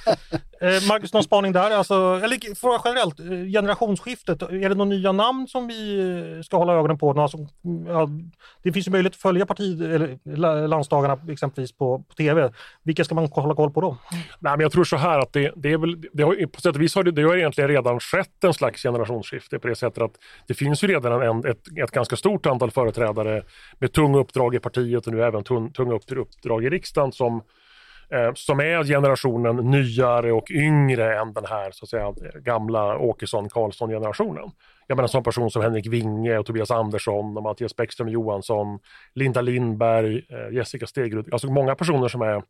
[0.61, 1.71] Eh, Marcus, någon spaning där?
[1.71, 6.57] Alltså, eller fråga generellt, eh, generationsskiftet, är det några nya namn som vi eh, ska
[6.57, 7.21] hålla ögonen på?
[7.21, 7.37] Alltså,
[7.87, 8.09] ja,
[8.63, 12.53] det finns ju möjlighet att följa parti, eller, landsdagarna exempelvis på, på tv.
[12.83, 13.97] Vilka ska man hålla koll på då?
[14.11, 16.75] Nej, men jag tror så här att det, det är väl, det har, på sätt
[16.75, 20.03] och vis har det, det har egentligen redan skett en slags generationsskifte på det sättet
[20.03, 20.13] att
[20.47, 23.43] det finns ju redan en, ett, ett ganska stort antal företrädare
[23.79, 25.43] med tunga uppdrag i partiet och nu även
[25.73, 27.41] tunga uppdrag i riksdagen som
[28.09, 34.51] eh, som är generationen nyare och yngre än den här så att säga, gamla Åkesson-Karlsson-generationen.
[34.87, 38.79] Jag menar som person som Henrik Winge, och Tobias Andersson, och Mattias Bäckström Johansson,
[39.13, 41.33] Linda Lindberg, eh, Jessica Stegrud.
[41.33, 42.43] Alltså många personer som är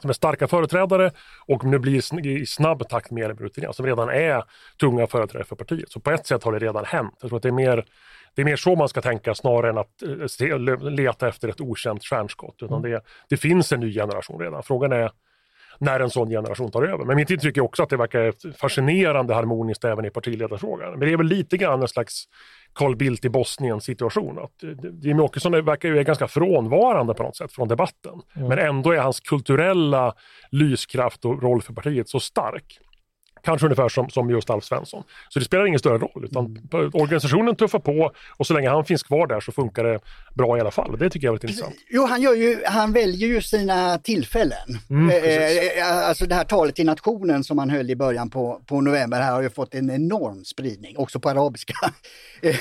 [0.00, 1.10] som är starka företrädare
[1.46, 4.44] och nu blir i snabb takt mer rutinerade, som redan är
[4.80, 5.92] tunga företrädare för partiet.
[5.92, 7.14] Så på ett sätt har det redan hänt.
[7.20, 7.84] Jag tror att det är mer
[8.34, 10.02] det är mer så man ska tänka snarare än att
[10.40, 12.62] eh, leta efter ett okänt stjärnskott.
[12.62, 12.90] Utan mm.
[12.90, 14.62] det, det finns en ny generation redan.
[14.62, 15.10] Frågan är
[15.78, 17.04] när en sån generation tar över.
[17.04, 20.90] Men mitt intryck är också att det verkar fascinerande harmoniskt även i partiledarfrågan.
[20.90, 22.24] Men det är väl lite grann en slags
[22.74, 24.38] Carl Bildt i Bosnien situation.
[24.38, 28.12] Att eh, Jimmie Åkesson verkar ju ganska frånvarande på något sätt från debatten.
[28.36, 28.48] Mm.
[28.48, 30.14] Men ändå är hans kulturella
[30.50, 32.78] lyskraft och roll för partiet så stark.
[33.42, 35.02] Kanske ungefär som, som just Alf Svensson.
[35.28, 36.90] Så det spelar ingen större roll, utan mm.
[36.92, 39.98] organisationen tuffar på och så länge han finns kvar där så funkar det
[40.34, 40.98] bra i alla fall.
[40.98, 41.76] Det tycker jag är väldigt intressant.
[41.90, 44.78] Jo, han, gör ju, han väljer ju sina tillfällen.
[44.90, 48.62] Mm, eh, eh, alltså det här talet till nationen som han höll i början på,
[48.66, 51.74] på november här har ju fått en enorm spridning, också på arabiska.
[52.44, 52.56] Eh,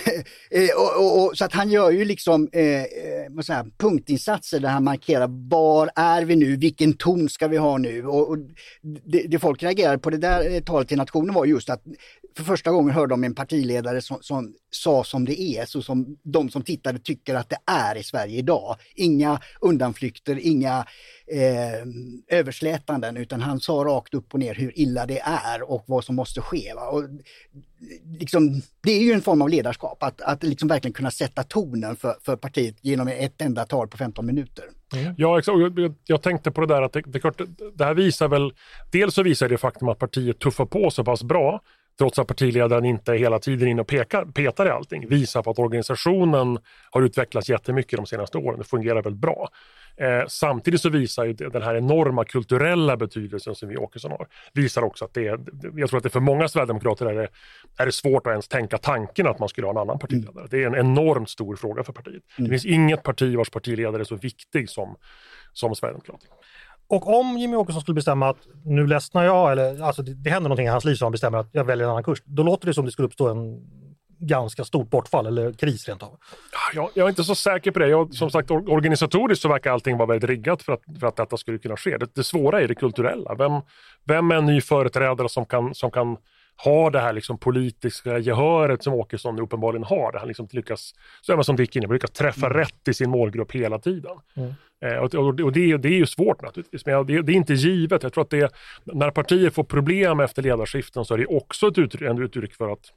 [0.61, 4.83] eh, och, och, och, så att han gör ju liksom eh, säga, punktinsatser där han
[4.83, 8.05] markerar var är vi nu, vilken ton ska vi ha nu?
[8.05, 8.37] Och, och
[8.81, 11.83] det, det, folk reagerar på det där talet till nationen var just att
[12.37, 16.17] för första gången hörde de en partiledare som, som sa som det är, så som
[16.23, 18.75] de som tittade tycker att det är i Sverige idag.
[18.95, 20.85] Inga undanflykter, inga
[21.27, 26.03] eh, överslätanden, utan han sa rakt upp och ner hur illa det är och vad
[26.03, 26.73] som måste ske.
[26.73, 27.03] Och,
[28.19, 31.95] liksom, det är ju en form av ledarskap, att, att liksom verkligen kunna sätta tonen
[31.95, 34.65] för, för partiet genom ett enda tal på 15 minuter.
[34.93, 35.15] Mm.
[35.17, 35.57] Ja, exakt.
[35.57, 37.21] Jag, jag, tänkte på det där att det, det,
[37.73, 38.53] det här visar väl,
[38.91, 41.61] dels så visar det faktum att partiet tuffar på så pass bra
[42.01, 45.59] trots att partiledaren inte hela tiden in och pekar, petar i allting, visar på att
[45.59, 46.57] organisationen
[46.91, 48.59] har utvecklats jättemycket de senaste åren.
[48.59, 49.49] Det fungerar väldigt bra.
[49.97, 54.81] Eh, samtidigt så visar ju den här enorma kulturella betydelsen som vi Åkesson har, visar
[54.81, 55.39] också att det är,
[55.75, 57.27] jag tror att det för många sverigedemokrater är det,
[57.77, 60.39] är det svårt att ens tänka tanken att man skulle ha en annan partiledare.
[60.39, 60.47] Mm.
[60.51, 62.23] Det är en enormt stor fråga för partiet.
[62.37, 62.49] Mm.
[62.49, 64.95] Det finns inget parti vars partiledare är så viktig som,
[65.53, 66.33] som Sverigedemokraterna.
[66.91, 70.49] Och om Jimmy Åkesson skulle bestämma att nu ledsnar jag, eller alltså det, det händer
[70.49, 72.67] någonting i hans liv som han bestämmer att jag väljer en annan kurs, då låter
[72.67, 73.61] det som det skulle uppstå en
[74.19, 76.17] ganska stort bortfall eller kris rent av.
[76.73, 77.87] Jag, jag är inte så säker på det.
[77.87, 81.37] Jag, som sagt, organisatoriskt så verkar allting vara väldigt riggat för att, för att detta
[81.37, 81.97] skulle kunna ske.
[81.97, 83.35] Det, det svåra är det kulturella.
[83.35, 83.51] Vem,
[84.05, 86.17] vem är en ny företrädare som kan, som kan
[86.63, 90.15] ha det här liksom politiska gehöret som Åkesson uppenbarligen har.
[90.19, 92.57] Han liksom lyckas, så är man som Dick inne lyckas träffa mm.
[92.57, 94.17] rätt i sin målgrupp hela tiden.
[94.35, 94.53] Mm.
[94.81, 97.53] Eh, och, och, och det, det, är ju svårt naturligtvis, men det, det, är inte
[97.53, 98.03] givet.
[98.03, 98.51] Jag tror att det,
[98.83, 102.73] när partier får problem efter ledarskiften så är det också ett uttryck, ett uttryck för
[102.73, 102.91] att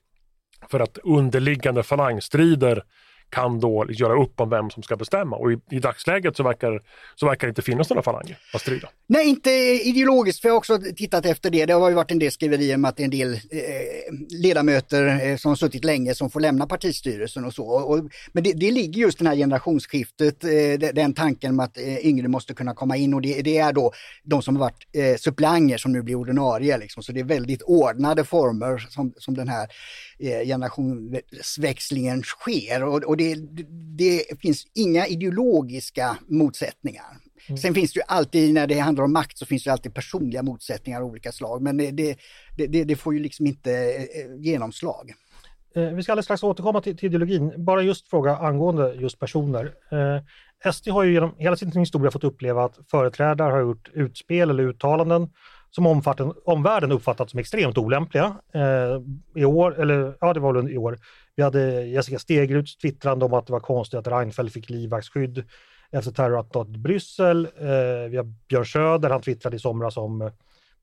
[0.70, 2.82] för att underliggande falangstrider
[3.30, 5.36] kan då göra upp om vem som ska bestämma.
[5.36, 6.82] Och i, i dagsläget så verkar,
[7.14, 8.88] så verkar det inte finnas några falanger att strida.
[9.06, 9.50] Nej, inte
[9.84, 11.66] ideologiskt, för jag har också tittat efter det.
[11.66, 13.38] Det har ju varit en del skriverier om att det är en del eh,
[14.42, 17.66] ledamöter eh, som har suttit länge som får lämna partistyrelsen och så.
[17.66, 17.98] Och,
[18.32, 22.28] men det, det ligger just det här generationsskiftet, eh, den tanken om att eh, yngre
[22.28, 25.76] måste kunna komma in och det, det är då de som har varit eh, suppleanter
[25.76, 26.78] som nu blir ordinarie.
[26.78, 27.02] Liksom.
[27.02, 29.68] Så det är väldigt ordnade former som, som den här
[30.18, 32.84] eh, generationsväxlingen sker.
[32.84, 33.34] Och, och det,
[33.96, 37.04] det, finns inga ideologiska motsättningar.
[37.48, 37.58] Mm.
[37.58, 40.42] Sen finns det ju alltid, när det handlar om makt, så finns det alltid personliga
[40.42, 41.62] motsättningar av olika slag.
[41.62, 42.16] Men det,
[42.56, 45.12] det, det får ju liksom inte eh, genomslag.
[45.76, 47.64] Eh, vi ska alldeles strax återkomma till, till, ideologin.
[47.64, 49.72] Bara just fråga angående just personer.
[50.64, 54.50] Eh, SD har ju genom hela sin historia fått uppleva att företrädare har gjort utspel
[54.50, 55.28] eller uttalanden
[55.70, 56.02] som
[56.44, 58.36] omvärlden uppfattat som extremt olämpliga.
[58.54, 59.02] Eh,
[59.34, 60.98] I år, eller ja det var väl i år,
[61.36, 65.44] vi hade Jessica Stegruds twittrande om att det var konstigt att Reinfeldt fick livvaktsskydd
[65.90, 67.44] efter terrorattentatet i Bryssel.
[67.44, 70.30] Eh, vi har Björn Söder, han twittrade i somras om eh,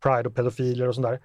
[0.04, 1.20] Pride och pedofiler och sånt där.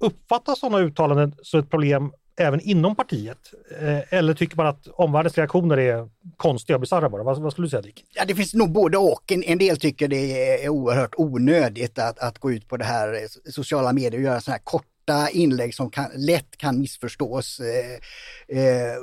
[0.00, 3.38] Uppfattas sådana uttalanden som ett problem även inom partiet?
[3.80, 7.22] Eh, eller tycker man att omvärldens reaktioner är konstiga och bisarra bara?
[7.22, 8.04] Vad, vad, skulle du säga Dick?
[8.14, 9.32] Ja, det finns nog både och.
[9.32, 13.14] En, en del tycker det är oerhört onödigt att, att gå ut på det här
[13.14, 14.88] eh, sociala medier och göra sådana här korta
[15.32, 17.60] inlägg som kan, lätt kan missförstås.
[17.60, 18.94] Eh, eh,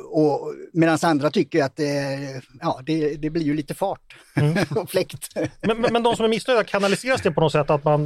[0.74, 1.86] Medan andra tycker att eh,
[2.62, 4.66] ja, det, det, blir ju lite fart mm.
[4.76, 5.30] och fläkt.
[5.62, 7.70] men, men, men, de som är missnöjda, kanaliseras det på något sätt?
[7.70, 8.06] Att man,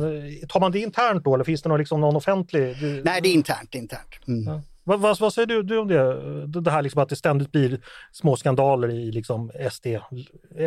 [0.50, 2.78] tar man det internt då eller finns det någon, liksom, någon offentlig?
[2.82, 3.76] Nej, det är internt.
[3.76, 4.28] internt.
[4.28, 4.44] Mm.
[4.44, 4.62] Ja.
[4.90, 6.62] Vad, vad, vad, säger du, du om det?
[6.62, 7.80] Det här liksom att det ständigt blir
[8.12, 9.88] små skandaler i liksom SD,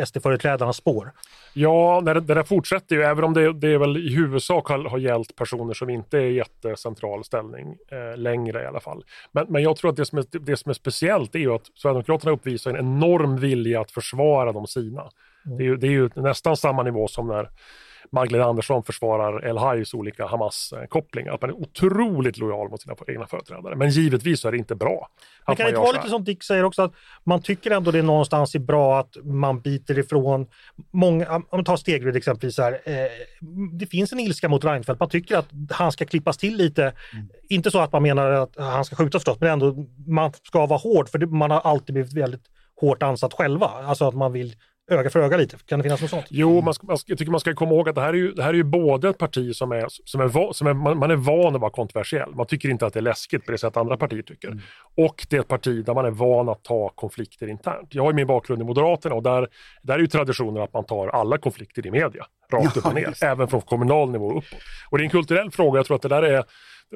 [0.05, 1.11] SD-företrädarnas spår.
[1.53, 4.89] Ja, det, det där fortsätter ju, även om det, det är väl i huvudsak har,
[4.89, 9.03] har gällt personer som inte är i jättecentral ställning eh, längre i alla fall.
[9.31, 11.65] Men, men jag tror att det som, är, det som är speciellt är ju att
[11.75, 15.09] Sverigedemokraterna uppvisar en enorm vilja att försvara de sina.
[15.45, 15.57] Mm.
[15.57, 17.49] Det, är ju, det är ju nästan samma nivå som när
[18.11, 21.33] Magdalena Andersson försvarar El Hajs olika Hamas-kopplingar.
[21.33, 23.75] Att man är otroligt lojal mot sina egna företrädare.
[23.75, 25.07] Men givetvis så är det inte bra.
[25.47, 27.99] Men kan det inte vara lite som Dick säger också, att man tycker ändå det
[27.99, 30.47] är någonstans är bra att man biter ifrån
[30.91, 32.93] många, om man tar Stegrud exempelvis här, eh,
[33.79, 36.83] det finns en ilska mot Reinfeldt, man tycker att han ska klippas till lite.
[36.83, 37.29] Mm.
[37.49, 39.75] Inte så att man menar att han ska skjutas förstås, men ändå
[40.07, 42.43] man ska vara hård för det, man har alltid blivit väldigt
[42.81, 43.67] hårt ansatt själva.
[43.67, 44.55] Alltså att man vill
[44.91, 45.57] öga för öga lite?
[45.65, 46.25] Kan det finnas något sånt?
[46.29, 48.17] Jo, man ska, man ska, jag tycker man ska komma ihåg att det här är
[48.17, 50.97] ju, det här är ju både ett parti som är, som är, som är man,
[50.97, 52.35] man, är van att vara kontroversiell.
[52.35, 54.47] Man tycker inte att det är läskigt på det sätt andra partier tycker.
[54.47, 54.59] Mm.
[54.95, 57.95] Och det är ett parti där man är van att ta konflikter internt.
[57.95, 59.47] Jag har ju min bakgrund i Moderaterna och där,
[59.81, 63.23] där är ju traditionen att man tar alla konflikter i media, rakt upp och ner,
[63.23, 64.59] även från kommunal nivå uppåt.
[64.89, 66.43] Och det är en kulturell fråga, jag tror att det där är,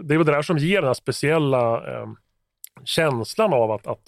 [0.04, 2.08] det är det där som ger den här speciella eh,
[2.84, 4.04] känslan av att, att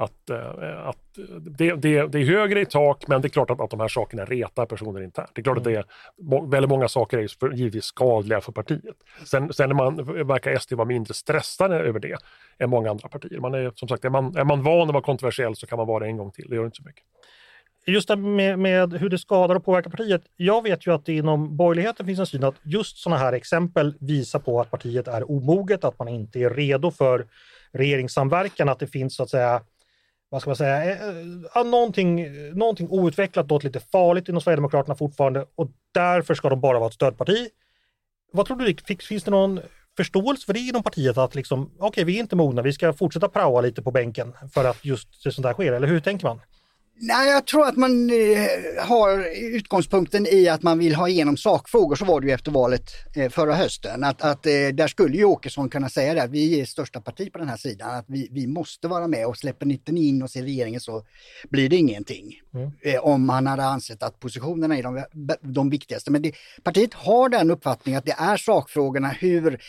[0.00, 0.96] att, eh, att
[1.40, 3.88] det, det, det, är högre i tak men det är klart att, att de här
[3.88, 5.30] sakerna retar personer internt.
[5.34, 5.80] Det är klart mm.
[5.80, 5.86] att
[6.18, 8.96] det är, väldigt många saker är för, givetvis skadliga för partiet.
[9.24, 12.16] Sen, sen är man, verkar SD vara mindre stressade över det
[12.58, 13.40] än många andra partier.
[13.40, 15.86] Man är, som sagt, är man, är man van att vara kontroversiell så kan man
[15.86, 17.04] vara det en gång till, det gör inte så mycket.
[17.86, 20.22] Just det med, med hur det skadar och påverkar partiet.
[20.36, 23.94] Jag vet ju att det inom borgerligheten finns en syn att just sådana här exempel
[24.00, 27.26] visar på att partiet är omoget, att man inte är redo för
[27.72, 29.62] regeringssamverkan, att det finns så att säga
[30.30, 31.08] vad ska man säga, eh,
[31.56, 36.78] eh någonting, någonting outvecklat, något lite farligt inom Sverigedemokraterna fortfarande och därför ska de bara
[36.78, 37.48] vara ett stödparti.
[38.32, 39.60] Vad tror du, finns det någon
[39.96, 42.92] förståelse för det inom partiet att liksom, okej, okay, vi är inte mogna, vi ska
[42.92, 46.40] fortsätta praoa lite på bänken för att just sånt där sker, eller hur tänker man?
[47.02, 51.96] Nej, jag tror att man eh, har utgångspunkten i att man vill ha igenom sakfrågor.
[51.96, 54.04] Så var det ju efter valet eh, förra hösten.
[54.04, 57.32] Att, att eh, där skulle ju Åkesson kunna säga det, att vi är största parti
[57.32, 57.90] på den här sidan.
[57.90, 61.02] Att vi, vi måste vara med och släpper ni inte in oss i regeringen så
[61.50, 62.40] blir det ingenting.
[62.54, 62.70] Mm.
[63.02, 65.04] Om han hade ansett att positionerna är de,
[65.40, 66.10] de viktigaste.
[66.10, 66.32] Men det,
[66.62, 69.60] partiet har den uppfattningen att det är sakfrågorna, hur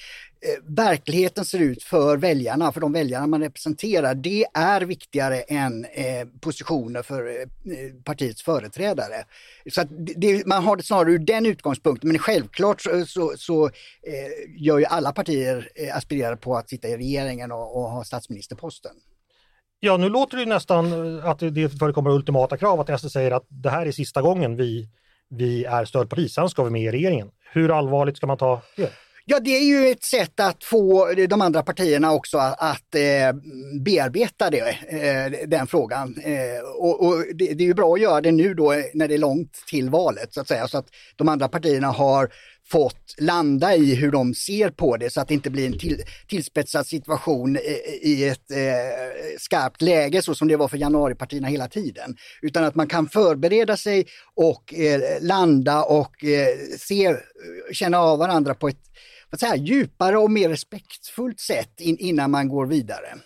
[0.44, 5.86] Eh, verkligheten ser ut för väljarna, för de väljarna man representerar, det är viktigare än
[5.86, 7.48] eh, positioner för eh,
[8.04, 9.24] partiets företrädare.
[9.72, 9.84] Så
[10.16, 13.72] det, man har det snarare ur den utgångspunkten, men självklart så, så, så eh,
[14.58, 18.92] gör ju alla partier eh, aspirerar på att sitta i regeringen och, och ha statsministerposten.
[19.80, 23.46] Ja, nu låter det nästan eh, att det förekommer ultimata krav, att SD säger att
[23.50, 24.90] det här är sista gången vi,
[25.30, 27.32] vi är stödparti, sen ska vi med i regeringen.
[27.54, 28.92] Hur allvarligt ska man ta det?
[29.26, 33.34] Ja, det är ju ett sätt att få de andra partierna också att eh,
[33.82, 36.16] bearbeta det, eh, den frågan.
[36.24, 39.14] Eh, och, och det, det, är ju bra att göra det nu då när det
[39.14, 42.30] är långt till valet så att säga, så att de andra partierna har
[42.72, 46.02] fått landa i hur de ser på det så att det inte blir en till,
[46.28, 48.58] tillspetsad situation i, i ett eh,
[49.40, 52.16] skarpt läge så som det var för januaripartierna hela tiden.
[52.42, 54.06] Utan att man kan förbereda sig
[54.36, 56.48] och eh, landa och eh,
[56.80, 57.16] se,
[57.72, 58.78] känna av varandra på ett
[59.30, 63.18] vad säga, djupare och mer respektfullt sätt in, innan man går vidare.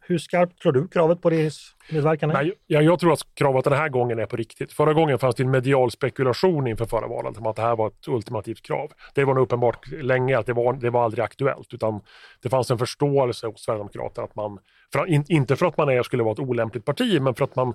[0.00, 1.50] Hur skarpt tror du kravet på det
[1.86, 2.52] regeringsmedverkan är?
[2.66, 4.72] jag, jag tror att kravet den här gången är på riktigt.
[4.72, 7.86] Förra gången fanns det en medial spekulation inför förra valet om att det här var
[7.86, 8.92] ett ultimativt krav.
[9.14, 12.00] Det var nog uppenbart länge att det var, det var aldrig aktuellt utan
[12.42, 14.58] det fanns en förståelse hos Sverigedemokraterna att man,
[14.92, 17.56] för, in, inte för att man är, skulle vara ett olämpligt parti, men för att
[17.56, 17.74] man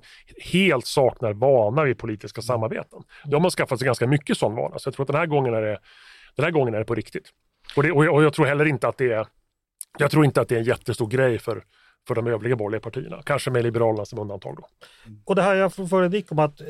[0.51, 2.99] helt saknar vana vid politiska samarbeten.
[3.25, 5.25] Då har man skaffat sig ganska mycket sån vana, så jag tror att den här
[5.25, 5.79] gången är det,
[6.35, 7.29] den här gången är det på riktigt.
[7.75, 9.27] Och, det, och jag tror heller inte att det är,
[9.97, 11.63] jag tror inte att det är en jättestor grej för,
[12.09, 13.21] för de övriga borgerliga partierna.
[13.25, 14.67] Kanske med Liberalerna som undantag då.
[15.25, 16.61] Och det här jag får Dick om att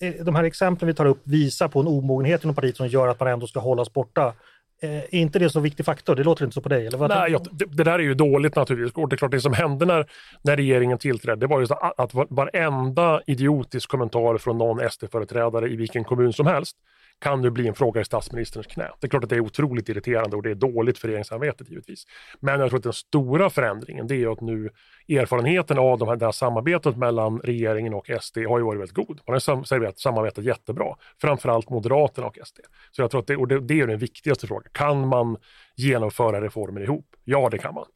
[0.00, 3.08] eh, de här exemplen vi tar upp visar på en omogenhet inom partiet som gör
[3.08, 4.34] att man ändå ska hållas borta.
[4.82, 6.14] Eh, är inte det så viktig faktor?
[6.14, 6.86] Det låter inte så på dig?
[6.86, 8.94] Eller vad Nej, jag, det, det, där är ju dåligt naturligtvis.
[8.94, 10.06] Och det är klart, det som hände när,
[10.42, 15.68] när regeringen tillträdde, det var ju så att, att varenda idiotisk kommentar från någon SD-företrädare
[15.68, 16.76] i vilken kommun som helst
[17.20, 18.90] kan nu bli en fråga i statsministerns knä.
[19.00, 22.04] Det är klart att det är otroligt irriterande och det är dåligt för regeringsarbetet givetvis.
[22.40, 24.70] Men jag tror att den stora förändringen det är att nu
[25.08, 28.96] erfarenheten av de här, det här samarbetet mellan regeringen och SD har ju varit väldigt
[28.96, 29.20] god.
[29.26, 32.58] Man har serverat samarbetat jättebra, framförallt Moderaterna och SD.
[32.90, 34.70] Så jag tror att det, och det, det är den viktigaste frågan.
[34.72, 35.36] Kan man
[35.76, 37.06] genomföra reformer ihop?
[37.24, 37.86] Ja, det kan man.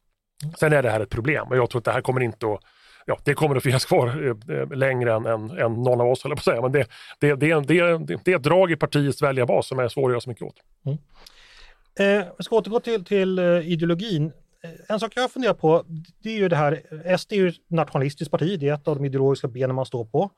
[0.59, 2.59] Sen är det här ett problem och jag tror att det här kommer inte att
[3.05, 6.23] ja, det kommer att finnas kvar eh, eh, längre än, än, än någon av oss,
[6.23, 6.61] höll jag på att säga.
[6.61, 6.87] Men det,
[7.19, 10.21] det, det, det, det är ett drag i partiets väljarbas som är svårt att göra
[10.21, 10.55] så mycket åt.
[10.85, 10.97] Mm.
[11.99, 14.31] Eh, jag ska återgå till, till eh, ideologin.
[14.63, 15.83] Eh, en sak jag funderar på,
[16.23, 16.81] det är ju det här,
[17.17, 20.05] SD är ju ett nationalistiskt parti, det är ett av de ideologiska benen man står
[20.05, 20.31] på.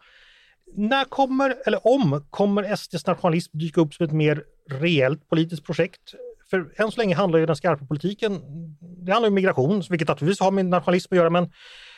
[0.76, 6.02] När kommer, eller om, kommer SDs nationalism dyka upp som ett mer reellt politiskt projekt?
[6.50, 8.42] För än så länge handlar ju den skarpa politiken,
[8.80, 11.52] det handlar om migration, vilket naturligtvis har med nationalism att göra, men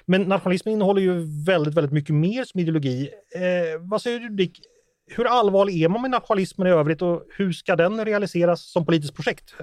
[0.10, 3.10] men nationalismen innehåller ju väldigt, väldigt mycket mer som ideologi.
[3.36, 4.62] Eh, vad säger du Dick?
[5.08, 9.16] Hur allvarlig är man med nationalismen i övrigt och hur ska den realiseras som politiskt
[9.16, 9.54] projekt?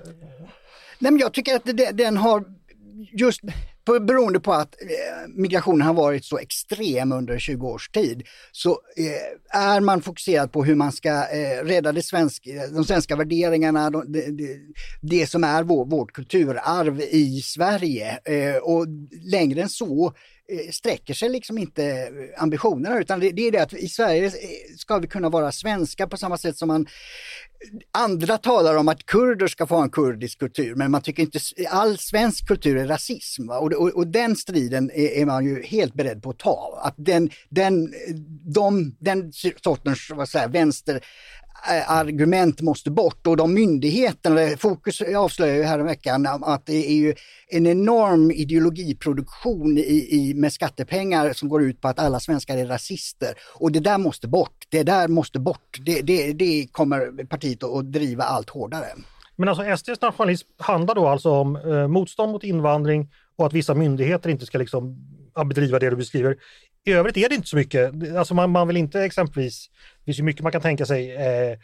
[0.99, 2.45] Nej, men jag tycker att den har
[3.13, 3.41] just
[4.01, 9.61] beroende på att eh, migrationen har varit så extrem under 20 års tid så eh,
[9.61, 14.31] är man fokuserad på hur man ska eh, rädda det svensk, de svenska värderingarna, det,
[14.31, 14.59] det,
[15.03, 18.19] det som är vår, vårt kulturarv i Sverige.
[18.63, 18.87] Och
[19.31, 20.13] längre än så
[20.49, 24.27] Eh, sträcker sig liksom inte eh, ambitionerna utan det, det, är det att i Sverige
[24.27, 24.33] eh,
[24.77, 26.87] ska vi kunna vara svenska på samma sätt som man
[27.93, 31.39] Andra talar om att kurder ska få ha en kurdisk kultur men man tycker inte
[31.69, 33.51] all svensk kultur är rasism.
[33.51, 36.81] Och, och, och, den striden är, är, man ju helt beredd på att ta.
[36.83, 37.95] Att den, den,
[38.55, 39.33] de, den
[39.63, 41.01] sortens vad säger, vänster
[41.69, 47.15] Eh, argument måste bort och de myndigheterna, Fokus avslöjade ju häromveckan att det är ju
[47.49, 52.67] en enorm ideologiproduktion i, i, med skattepengar som går ut på att alla svenskar är
[52.67, 53.35] rasister.
[53.55, 55.79] Och det där måste bort, det där måste bort.
[55.87, 58.87] Det, det, det kommer partiet att driva allt hårdare.
[59.37, 63.75] Men alltså SDs nationalism handlar då alltså om eh, motstånd mot invandring och att vissa
[63.75, 64.97] myndigheter inte ska liksom
[65.45, 66.37] bedriva det du beskriver.
[66.87, 67.92] I övrigt är det inte så mycket.
[68.16, 71.59] Alltså man, man vill inte exempelvis, det finns ju mycket man kan tänka sig, eh,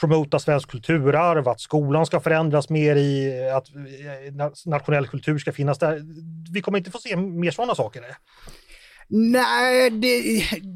[0.00, 5.78] promota svensk kulturarv, att skolan ska förändras mer i att eh, nationell kultur ska finnas
[5.78, 6.02] där.
[6.52, 8.02] Vi kommer inte få se mer sådana saker.
[9.08, 10.22] Nej, det,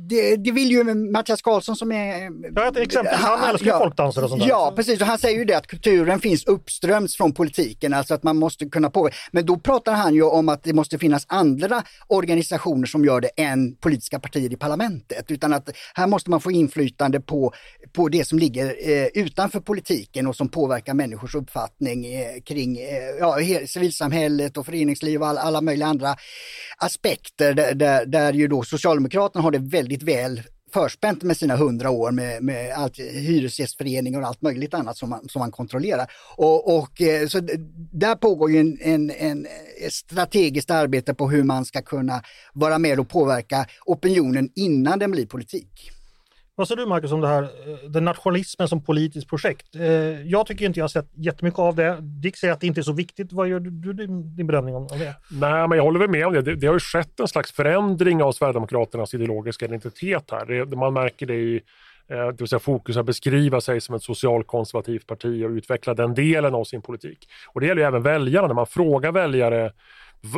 [0.08, 2.30] det, det, vill ju Mattias Karlsson som är...
[2.54, 4.48] Ja, exempel, han, han älskar ja, folkdanser och sånt där.
[4.48, 5.00] Ja, precis.
[5.00, 8.66] Och han säger ju det att kulturen finns uppströms från politiken, alltså att man måste
[8.66, 9.16] kunna påverka.
[9.32, 13.28] Men då pratar han ju om att det måste finnas andra organisationer som gör det
[13.36, 15.30] än politiska partier i parlamentet.
[15.30, 17.52] Utan att här måste man få inflytande på,
[17.92, 23.08] på det som ligger eh, utanför politiken och som påverkar människors uppfattning eh, kring eh,
[23.18, 26.16] ja, civilsamhället och föreningsliv och alla, alla möjliga andra
[26.78, 31.90] aspekter där, där, där ju då Socialdemokraterna har det väldigt väl förspänt med sina hundra
[31.90, 36.06] år med, med allt, hyresgästföreningar och allt möjligt annat som man, som man kontrollerar.
[36.36, 37.40] Och, och eh, så
[37.92, 39.46] där pågår ju en, en, en
[39.90, 42.22] strategiskt arbete på hur man ska kunna
[42.52, 45.90] vara med och påverka opinionen innan den blir politik.
[46.60, 49.76] Vad säger du Marcus om det här, eh, den nationalismen som politiskt projekt?
[49.76, 49.84] Eh,
[50.26, 51.98] jag tycker inte jag har sett jättemycket av det.
[52.00, 53.32] Dick säger att det inte är så viktigt.
[53.32, 55.16] Vad gör du din, din bedömning om det?
[55.30, 56.42] Nej, men jag håller väl med om det.
[56.42, 56.54] det.
[56.54, 56.66] det.
[56.66, 60.46] har ju skett en slags förändring av Sverigedemokraternas ideologiska identitet här.
[60.46, 61.54] Det, man märker det i
[62.08, 66.14] eh, det vill säga fokus att beskriva sig som ett socialkonservativt parti och utveckla den
[66.14, 67.28] delen av sin politik.
[67.46, 69.72] Och det gäller ju även väljarna, när man frågar väljare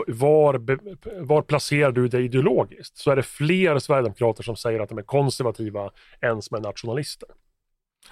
[0.07, 0.79] var,
[1.25, 2.97] var placerar du dig ideologiskt?
[2.97, 7.29] Så är det fler sverigedemokrater som säger att de är konservativa än som är nationalister.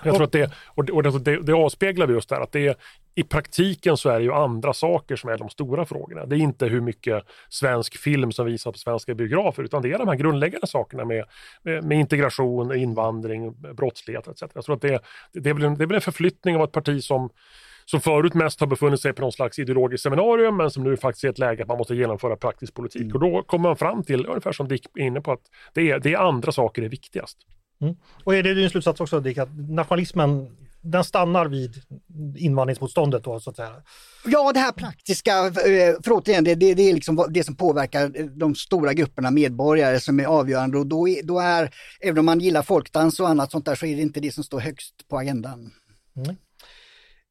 [0.03, 2.79] Jag tror att det, och det, det, det avspeglar vi just där att det
[3.15, 6.27] i praktiken så är det ju andra saker som är de stora frågorna.
[6.27, 9.99] Det är inte hur mycket svensk film som visas på svenska biografer utan det är
[9.99, 11.25] de här grundläggande sakerna med,
[11.63, 14.43] med, med integration, invandring, brottslighet etc.
[14.55, 15.01] Jag tror att det,
[15.33, 17.31] det, är en, det är väl en förflyttning av ett parti som
[17.91, 21.25] som förut mest har befunnit sig på någon slags ideologiskt seminarium men som nu faktiskt
[21.25, 23.03] är ett läge att man måste genomföra praktisk politik.
[23.03, 23.15] Mm.
[23.15, 25.43] Och då kommer man fram till, ungefär som Dick är inne på, att
[25.75, 27.39] det är, det är andra saker är viktigast.
[27.83, 27.97] Mm.
[28.25, 31.83] Och är det din slutsats också Dick, att nationalismen den stannar vid
[32.37, 33.73] invandringsmotståndet då så att säga?
[34.27, 38.29] Ja, det här praktiska, eh, för återigen, det, det, det är liksom det som påverkar
[38.39, 41.71] de stora grupperna medborgare som är avgörande och då är, då är,
[42.01, 44.45] även om man gillar folkdans och annat sånt där, så är det inte det som
[44.45, 45.71] står högst på agendan.
[46.17, 46.37] Mm.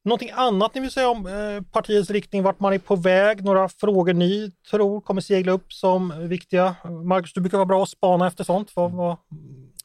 [0.10, 3.43] Någonting annat ni vill säga om eh, partiets riktning, vart man är på väg?
[3.43, 6.76] Några frågor ni tror kommer segla upp som viktiga?
[7.05, 8.72] Marcus, du brukar vara bra att spana efter sånt.
[8.76, 9.18] Vad, vad,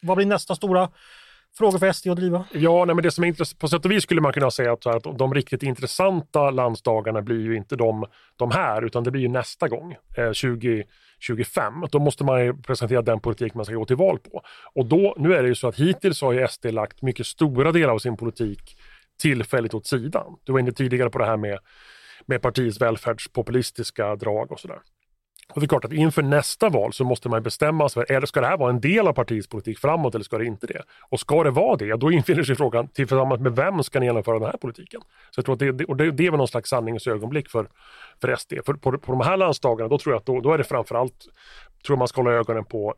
[0.02, 0.88] vad blir nästa stora
[1.58, 2.44] fråga för SD att driva?
[2.52, 4.72] Ja, nej, men det som är intressant, på sätt och vis skulle man kunna säga
[4.72, 8.06] att, att de riktigt intressanta landsdagarna blir ju inte de,
[8.36, 11.86] de här, utan det blir ju nästa gång, eh, 2025.
[11.90, 14.42] Då måste man ju presentera den politik man ska gå till val på.
[14.74, 17.72] Och då, nu är det ju så att hittills har ju SD lagt mycket stora
[17.72, 18.76] delar av sin politik
[19.20, 20.36] tillfälligt åt sidan.
[20.44, 21.58] Du var inne tidigare på det här med,
[22.26, 24.78] med partiets välfärdspopulistiska drag och sådär.
[25.48, 28.40] Och det är klart att inför nästa val så måste man bestämma sig för, ska
[28.40, 30.82] det här vara en del av partiets politik framåt eller ska det inte det?
[31.08, 34.38] Och ska det vara det, då infinner sig frågan tillsammans med vem ska ni genomföra
[34.38, 35.00] den här politiken?
[35.30, 37.68] Så jag tror att det, och det, det är väl någon slags sanningens ögonblick för,
[38.20, 38.52] för SD.
[38.66, 41.26] För på, på de här landsdagarna, då tror jag att då, då är det framförallt,
[41.86, 42.94] tror man ska hålla ögonen på,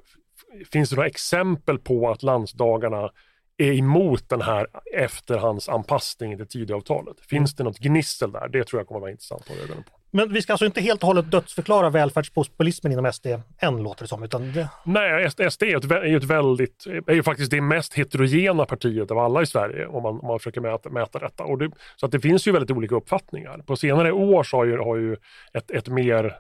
[0.73, 3.11] finns det några exempel på att landsdagarna
[3.59, 7.17] är emot den här efterhandsanpassningen till Tidöavtalet.
[7.21, 8.49] Finns det något gnissel där?
[8.49, 9.91] Det tror jag kommer vara intressant att ögonen på.
[10.11, 13.27] Men vi ska alltså inte helt och hållet dödsförklara välfärdspopulismen inom SD
[13.59, 14.23] än, låter det som?
[14.23, 14.69] Utan det...
[14.85, 19.19] Nej, SD är, ett, är, ett väldigt, är ju faktiskt det mest heterogena partiet av
[19.19, 21.45] alla i Sverige om man, om man försöker mäta, mäta detta.
[21.45, 23.59] Och det, så att det finns ju väldigt olika uppfattningar.
[23.59, 25.17] På senare år så har ju, har ju
[25.53, 26.39] ett, ett mer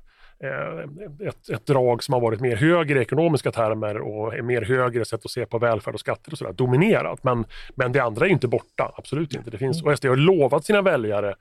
[1.28, 5.04] ett, ett drag som har varit mer högre i ekonomiska termer och är mer högre
[5.04, 7.24] sätt att se på välfärd och skatter och sådär dominerat.
[7.24, 9.50] Men, men det andra är inte borta, absolut inte.
[9.50, 11.34] Det finns, och SD har lovat sina väljare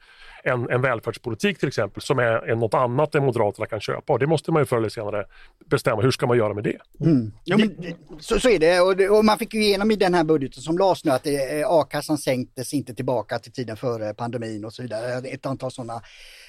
[0.46, 4.20] en, en välfärdspolitik till exempel som är, är något annat än Moderaterna kan köpa och
[4.20, 5.26] det måste man ju förr eller senare
[5.66, 6.02] bestämma.
[6.02, 6.78] Hur ska man göra med det?
[7.02, 7.32] Mm.
[7.44, 7.78] Ja, men,
[8.20, 10.62] så, så är det och, det och, man fick ju igenom i den här budgeten
[10.62, 11.28] som lades nu att
[11.66, 15.28] a-kassan sänktes inte tillbaka till tiden före pandemin och så vidare.
[15.28, 16.02] Ett antal sådana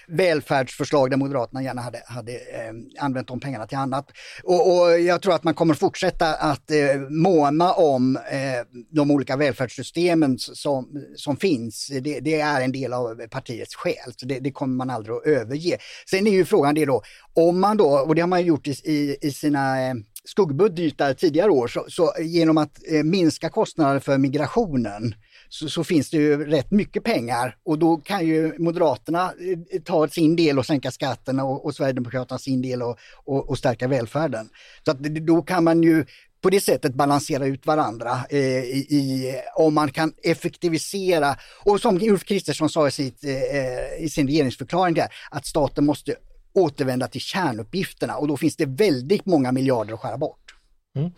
[0.06, 4.06] välfärdsförslag där Moderaterna gärna hade, hade eh, använt de pengarna till annat.
[4.44, 9.36] Och, och, jag tror att man kommer fortsätta att eh, måna om eh, de olika
[9.36, 11.90] välfärdssystemen som, som finns.
[12.00, 15.26] Det, det, är en del av partiets själ, så det, det, kommer man aldrig att
[15.26, 15.78] överge.
[16.10, 17.02] Sen är ju frågan det då,
[17.34, 21.50] om man då, och det har man gjort i, i, i sina eh, skuggbudgetar tidigare
[21.50, 25.14] år, så, så genom att eh, minska kostnader för migrationen
[25.48, 29.32] så, så, finns det ju rätt mycket pengar och då kan ju Moderaterna
[29.72, 33.58] eh, ta sin del och sänka skatten och, och Sverigedemokraterna sin del och, och, och
[33.58, 34.48] stärka välfärden.
[34.84, 36.04] Så att då kan man ju
[36.40, 41.96] på det sättet balansera ut varandra eh, i, i, om man kan effektivisera och som
[42.02, 46.14] Ulf Kristersson sa i, sitt, eh, i sin regeringsförklaring där, att staten måste
[46.52, 50.54] återvända till kärnuppgifterna och då finns det väldigt många miljarder att skära bort.
[50.96, 51.10] Mm.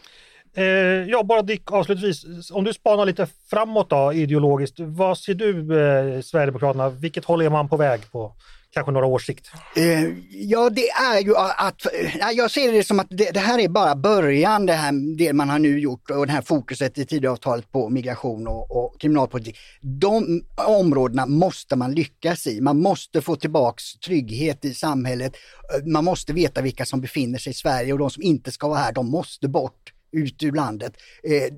[0.54, 0.64] Eh,
[1.10, 6.20] ja, bara Dick avslutningsvis, om du spanar lite framåt då ideologiskt, vad ser du eh,
[6.20, 8.32] Sverigedemokraterna, vilket håll är man på väg på
[8.70, 9.50] kanske några års sikt?
[9.76, 11.86] Eh, ja, det är ju att,
[12.34, 15.48] jag ser det som att det, det, här är bara början, det, här, det man
[15.48, 19.58] har nu gjort och det här fokuset i Tidöavtalet på migration och, och kriminalpolitik.
[19.80, 22.60] De områdena måste man lyckas i.
[22.60, 25.32] Man måste få tillbaks trygghet i samhället.
[25.74, 28.68] Eh, man måste veta vilka som befinner sig i Sverige och de som inte ska
[28.68, 30.96] vara här, de måste bort ut ur landet.
[31.22, 31.54] Eh,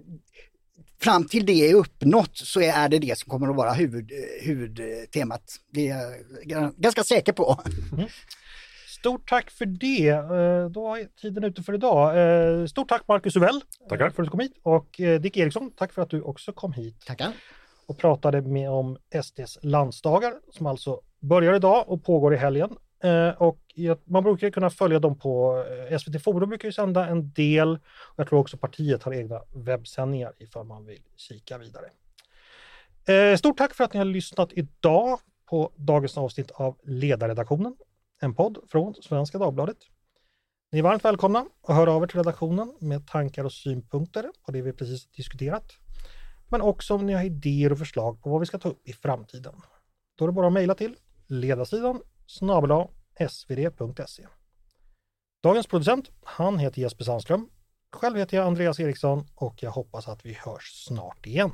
[1.03, 5.43] fram till det är uppnått så är det det som kommer att vara huvud, huvudtemat.
[5.73, 7.61] Det är jag ganska säker på.
[7.93, 8.07] Mm.
[9.01, 10.09] Stort tack för det.
[10.09, 12.19] Eh, då är tiden ute för idag.
[12.19, 14.11] Eh, stort tack Marcus Uvell Tackar.
[14.11, 16.73] för att du kom hit och eh, Dick Eriksson, tack för att du också kom
[16.73, 17.07] hit.
[17.07, 17.33] Tackar.
[17.87, 22.71] Och pratade med om SDs landsdagar som alltså börjar idag och pågår i helgen.
[23.03, 23.59] Eh, och
[24.05, 27.79] man brukar kunna följa dem på eh, SVT Forum brukar ju sända en del.
[28.17, 31.87] Jag tror också partiet har egna webbsändningar ifall man vill kika vidare.
[33.09, 35.21] Eh, stort tack för att ni har lyssnat idag
[35.51, 37.77] på dagens avsnitt av Ledarredaktionen,
[38.21, 39.77] en podd från Svenska Dagbladet.
[40.73, 44.53] Ni är varmt välkomna att höra av er till redaktionen med tankar och synpunkter på
[44.53, 45.73] det vi precis diskuterat.
[46.49, 48.93] Men också om ni har idéer och förslag på vad vi ska ta upp i
[48.93, 49.55] framtiden.
[50.19, 50.97] Då är det bara att mejla till
[51.27, 52.89] ledarsidan snabel
[53.29, 54.27] svd.se.
[55.43, 57.49] Dagens producent, han heter Jesper Sandström.
[57.93, 61.53] Själv heter jag Andreas Eriksson och jag hoppas att vi hörs snart igen.